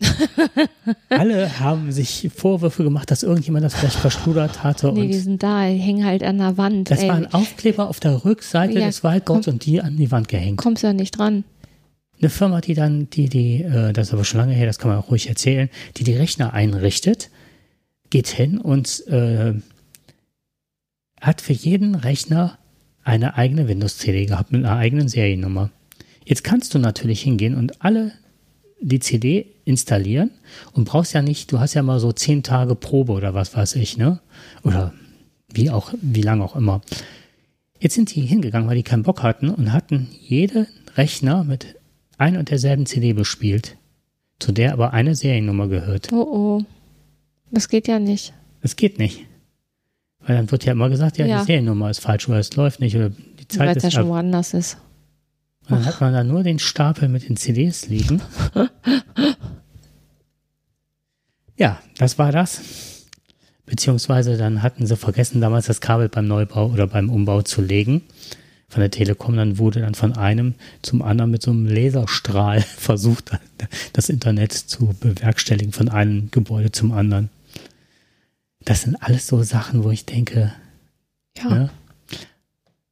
[1.08, 4.92] Alle haben sich Vorwürfe gemacht, dass irgendjemand das vielleicht verschludert hatte.
[4.92, 6.90] Nee, die sind da, die hängen halt an der Wand.
[6.90, 7.08] das ey.
[7.08, 10.58] waren Aufkleber auf der Rückseite Ja, des Whiteboards und die an die Wand gehängt.
[10.58, 11.44] Kommst ja nicht dran.
[12.20, 14.90] Eine Firma, die dann, die, die, äh, das ist aber schon lange her, das kann
[14.90, 17.30] man auch ruhig erzählen, die die Rechner einrichtet,
[18.10, 19.54] geht hin und äh,
[21.20, 22.58] hat für jeden Rechner
[23.04, 25.70] eine eigene Windows-CD gehabt mit einer eigenen Seriennummer.
[26.24, 28.12] Jetzt kannst du natürlich hingehen und alle
[28.80, 30.30] die CD installieren
[30.72, 33.76] und brauchst ja nicht, du hast ja mal so zehn Tage Probe oder was weiß
[33.76, 34.20] ich, ne?
[34.62, 34.92] Oder
[35.52, 36.82] wie auch, wie lange auch immer.
[37.80, 41.76] Jetzt sind die hingegangen, weil die keinen Bock hatten und hatten jeden Rechner mit
[42.18, 43.76] ein und derselben CD bespielt,
[44.38, 46.12] zu der aber eine Seriennummer gehört.
[46.12, 46.26] Oh
[46.60, 46.77] oh.
[47.50, 48.32] Das geht ja nicht.
[48.62, 49.24] Das geht nicht.
[50.20, 51.40] Weil dann wird ja immer gesagt, ja, Ja.
[51.40, 54.02] die Seriennummer ist falsch oder es läuft nicht oder die Weil Zeit es ja schon
[54.02, 54.08] ab.
[54.08, 54.78] woanders ist.
[55.68, 58.20] Und dann hat man da nur den Stapel mit den CDs liegen.
[61.56, 63.04] ja, das war das.
[63.66, 68.02] Beziehungsweise dann hatten sie vergessen, damals das Kabel beim Neubau oder beim Umbau zu legen
[68.68, 69.36] von der Telekom.
[69.36, 73.32] Dann wurde dann von einem zum anderen mit so einem Laserstrahl versucht,
[73.92, 77.28] das Internet zu bewerkstelligen von einem Gebäude zum anderen.
[78.64, 80.52] Das sind alles so Sachen, wo ich denke,
[81.36, 81.48] Ja.
[81.48, 81.70] Ne?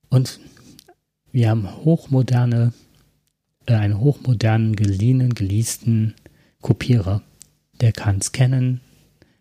[0.09, 0.41] Und
[1.33, 2.73] wir haben hochmoderne,
[3.67, 6.15] äh, einen hochmodernen, geliehenen, geleasten
[6.63, 7.23] Kopierer.
[7.81, 8.81] Der kann scannen,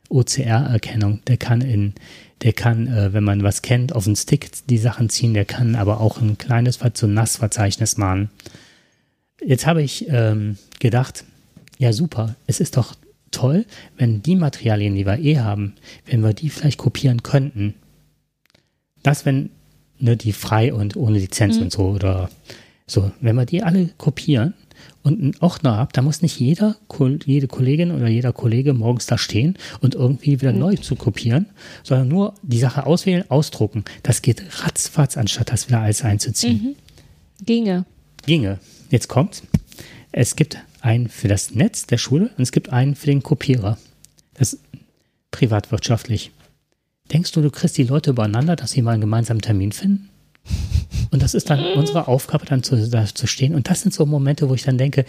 [0.10, 1.94] OCR-Erkennung, der kann in,
[2.42, 5.76] der kann, äh, wenn man was kennt, auf den Stick die Sachen ziehen, der kann
[5.76, 8.30] aber auch ein kleines, so NAS-Verzeichnis machen.
[9.42, 11.24] Jetzt habe ich ähm, gedacht,
[11.78, 12.96] ja super, es ist doch
[13.36, 13.66] toll,
[13.98, 15.74] wenn die Materialien, die wir eh haben,
[16.06, 17.76] wenn wir die vielleicht kopieren könnten.
[19.04, 19.50] Das, wenn
[20.00, 22.30] ne, die frei und ohne Lizenz und so oder
[22.88, 24.54] so, wenn wir die alle kopieren
[25.04, 26.76] und einen Ordner habt, da muss nicht jeder,
[27.26, 31.48] jede Kollegin oder jeder Kollege morgens da stehen und irgendwie wieder neu zu kopieren,
[31.84, 33.86] sondern nur die Sache auswählen, ausdrucken.
[34.04, 36.76] Das geht ratzfatz, anstatt das wieder alles einzuziehen.
[37.44, 37.86] Ginge.
[38.26, 38.60] Ginge.
[38.90, 39.44] Jetzt kommt,
[40.12, 43.78] es gibt einen für das Netz der Schule und es gibt einen für den Kopierer.
[44.36, 44.62] Das ist
[45.32, 46.32] privatwirtschaftlich.
[47.12, 50.10] Denkst du, du kriegst die Leute übereinander, dass sie mal einen gemeinsamen Termin finden?
[51.12, 53.56] Und das ist dann unsere Aufgabe, dann zu, da zu stehen.
[53.56, 55.06] Und das sind so Momente, wo ich dann denke,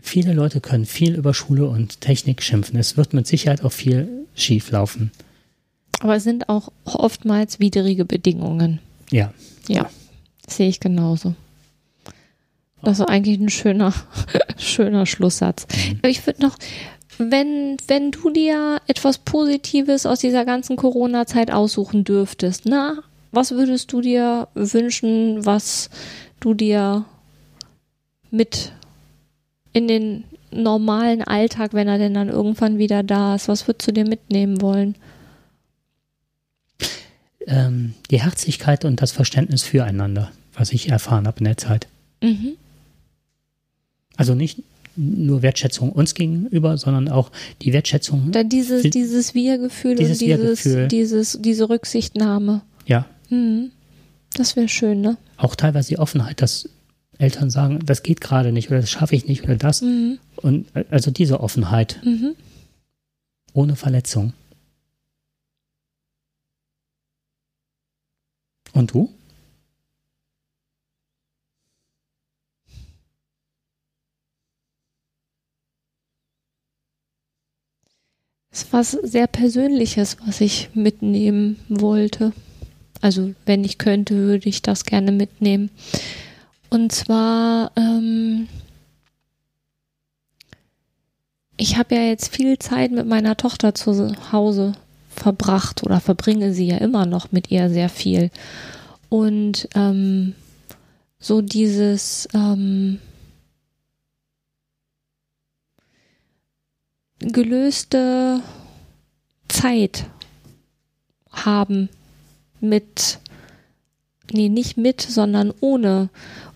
[0.00, 2.78] viele Leute können viel über Schule und Technik schimpfen.
[2.78, 5.10] Es wird mit Sicherheit auch viel schief laufen.
[6.00, 8.78] Aber es sind auch oftmals widrige Bedingungen.
[9.10, 9.32] Ja.
[9.66, 9.90] Ja,
[10.46, 11.34] sehe ich genauso.
[12.82, 13.92] Das ist eigentlich ein schöner,
[14.56, 15.66] schöner Schlusssatz.
[15.98, 16.56] Aber Ich würde noch,
[17.18, 23.02] wenn, wenn du dir etwas Positives aus dieser ganzen Corona-Zeit aussuchen dürftest, na,
[23.32, 25.90] was würdest du dir wünschen, was
[26.40, 27.04] du dir
[28.30, 28.72] mit
[29.72, 33.92] in den normalen Alltag, wenn er denn dann irgendwann wieder da ist, was würdest du
[33.92, 34.94] dir mitnehmen wollen?
[37.46, 41.86] Ähm, die Herzlichkeit und das Verständnis füreinander, was ich erfahren habe in der Zeit.
[42.22, 42.56] Mhm.
[44.18, 44.62] Also nicht
[44.96, 47.30] nur Wertschätzung uns gegenüber, sondern auch
[47.62, 50.88] die Wertschätzung, Da dieses, dieses Wir-Gefühl und dieses, Wir-Gefühl.
[50.88, 52.62] dieses, diese Rücksichtnahme.
[52.86, 53.70] ja, Mhm.
[54.34, 55.16] Das wäre schön, ne?
[55.36, 56.68] auch teilweise die Offenheit, dass
[57.18, 59.82] Eltern sagen, das geht gerade nicht oder das schaffe ich nicht oder das.
[59.82, 60.18] Mhm.
[60.36, 62.34] Und also diese Offenheit Mhm.
[63.52, 64.32] ohne Verletzung.
[68.72, 69.10] Und du?
[78.62, 82.32] Ist was sehr Persönliches, was ich mitnehmen wollte.
[83.00, 85.70] Also, wenn ich könnte, würde ich das gerne mitnehmen.
[86.68, 88.48] Und zwar, ähm,
[91.56, 94.72] ich habe ja jetzt viel Zeit mit meiner Tochter zu Hause
[95.08, 98.30] verbracht oder verbringe sie ja immer noch mit ihr sehr viel.
[99.08, 100.34] Und ähm,
[101.20, 102.98] so dieses ähm,
[107.20, 108.42] gelöste
[109.48, 110.04] Zeit
[111.30, 111.88] haben
[112.60, 113.18] mit,
[114.32, 116.10] nee, nicht mit, sondern ohne,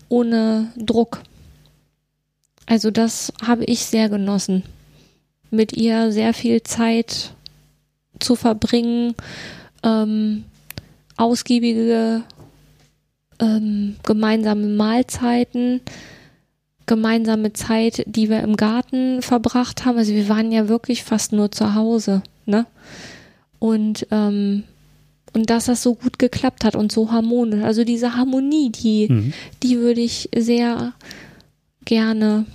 [0.09, 1.21] ohne Druck.
[2.65, 4.63] Also das habe ich sehr genossen,
[5.51, 7.33] mit ihr sehr viel Zeit
[8.19, 9.15] zu verbringen,
[9.83, 10.45] ähm,
[11.17, 12.23] ausgiebige
[13.39, 15.81] ähm, gemeinsame Mahlzeiten,
[16.85, 19.97] gemeinsame Zeit, die wir im Garten verbracht haben.
[19.97, 22.65] Also wir waren ja wirklich fast nur zu Hause, ne?
[23.59, 24.63] Und ähm,
[25.33, 27.63] und dass das so gut geklappt hat und so harmonisch.
[27.63, 29.33] Also diese Harmonie, die, mhm.
[29.63, 30.93] die würde ich sehr
[31.85, 32.45] gerne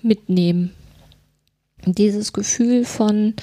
[0.00, 0.72] mitnehmen.
[1.84, 3.34] Dieses Gefühl von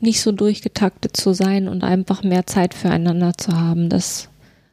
[0.00, 4.28] nicht so durchgetaktet zu sein und einfach mehr Zeit füreinander zu haben, das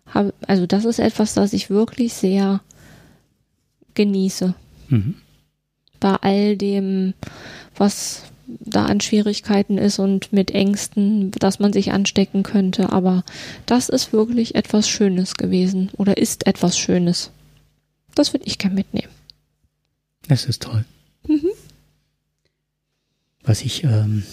[0.06, 2.62] habe, also das ist etwas, das ich wirklich sehr
[3.98, 4.54] genieße.
[4.88, 5.16] Mhm.
[6.00, 7.14] Bei all dem,
[7.76, 12.94] was da an Schwierigkeiten ist und mit Ängsten, dass man sich anstecken könnte.
[12.94, 13.26] Aber
[13.66, 17.32] das ist wirklich etwas Schönes gewesen oder ist etwas Schönes.
[18.16, 19.12] Das würde ich gerne mitnehmen.
[20.28, 20.86] Das ist toll.
[21.28, 21.50] Mhm.
[23.44, 24.24] Was ich, ähm,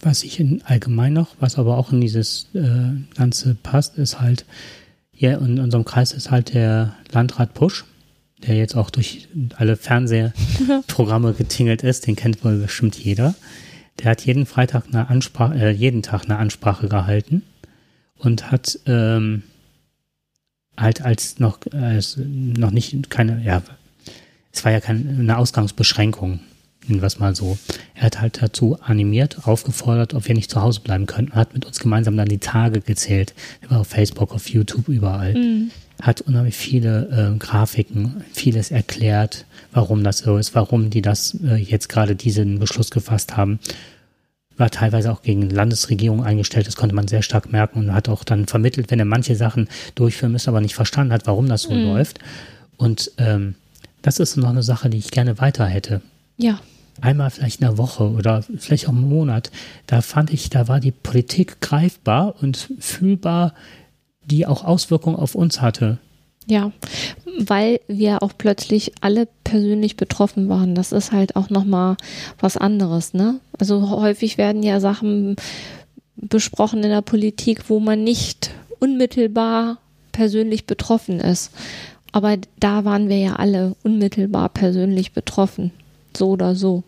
[0.00, 4.46] was ich in allgemein noch, was aber auch in dieses äh, Ganze passt, ist halt,
[5.18, 7.84] hier in unserem Kreis ist halt der Landrat Pusch,
[8.46, 13.34] der jetzt auch durch alle Fernsehprogramme getingelt ist, den kennt wohl bestimmt jeder.
[13.98, 17.42] Der hat jeden Freitag eine Ansprache, äh, jeden Tag eine Ansprache gehalten
[18.16, 19.42] und hat ähm,
[20.76, 23.60] halt als noch, als noch nicht keine, ja,
[24.52, 26.38] es war ja keine Ausgangsbeschränkung,
[26.88, 27.58] was mal so.
[27.94, 31.64] Er hat halt dazu animiert, aufgefordert, ob wir nicht zu Hause bleiben könnten, hat mit
[31.64, 33.34] uns gemeinsam dann die Tage gezählt.
[33.60, 35.34] Er war auf Facebook, auf YouTube, überall.
[35.34, 35.70] Mhm.
[36.00, 41.56] Hat unheimlich viele äh, Grafiken, vieles erklärt, warum das so ist, warum die das äh,
[41.56, 43.58] jetzt gerade diesen Beschluss gefasst haben
[44.58, 48.24] war teilweise auch gegen Landesregierung eingestellt, das konnte man sehr stark merken und hat auch
[48.24, 51.72] dann vermittelt, wenn er manche Sachen durchführen müsste, aber nicht verstanden hat, warum das so
[51.72, 51.84] mhm.
[51.84, 52.18] läuft.
[52.76, 53.54] Und ähm,
[54.02, 56.02] das ist noch eine Sache, die ich gerne weiter hätte.
[56.36, 56.60] Ja.
[57.00, 59.50] Einmal vielleicht in der Woche oder vielleicht auch im Monat.
[59.86, 63.54] Da fand ich, da war die Politik greifbar und fühlbar,
[64.24, 65.98] die auch Auswirkungen auf uns hatte.
[66.46, 66.72] Ja,
[67.38, 70.74] weil wir auch plötzlich alle persönlich betroffen waren.
[70.74, 71.96] Das ist halt auch nochmal
[72.40, 73.40] was anderes, ne?
[73.58, 75.36] Also häufig werden ja Sachen
[76.16, 79.78] besprochen in der Politik, wo man nicht unmittelbar
[80.12, 81.52] persönlich betroffen ist.
[82.12, 85.70] Aber da waren wir ja alle unmittelbar persönlich betroffen.
[86.16, 86.82] So oder so.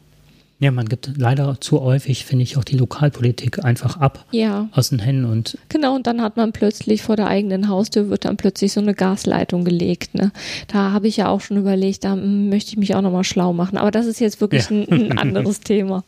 [0.61, 4.69] Ja, man gibt leider zu häufig, finde ich, auch die Lokalpolitik einfach ab ja.
[4.73, 5.57] aus den Händen und.
[5.71, 8.93] Genau, und dann hat man plötzlich vor der eigenen Haustür wird dann plötzlich so eine
[8.93, 10.15] Gasleitung gelegt.
[10.15, 10.33] Ne?
[10.69, 13.79] Da habe ich ja auch schon überlegt, da möchte ich mich auch nochmal schlau machen.
[13.79, 14.77] Aber das ist jetzt wirklich ja.
[14.77, 16.05] ein, ein, anderes Thema.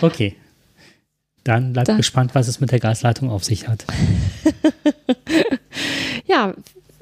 [0.00, 0.36] Okay.
[1.42, 1.96] Dann bleibt da.
[1.96, 3.84] gespannt, was es mit der Gasleitung auf sich hat.
[6.26, 6.54] ja,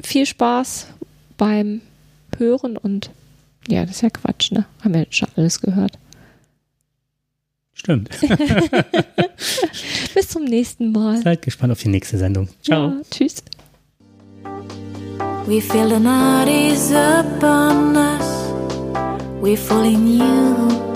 [0.02, 0.86] viel Spaß
[1.36, 1.82] beim
[2.38, 3.10] Hören und
[3.68, 4.64] ja, das ist ja Quatsch, ne?
[4.82, 5.98] Haben wir schon alles gehört.
[7.76, 8.08] Stimmt.
[10.14, 11.20] Bis zum nächsten Mal.
[11.22, 12.48] Seid gespannt auf die nächste Sendung.
[12.62, 12.88] Ciao.
[12.88, 13.42] Ja, tschüss.
[15.46, 18.50] We feel the night is upon us.
[19.42, 20.95] We fall in you.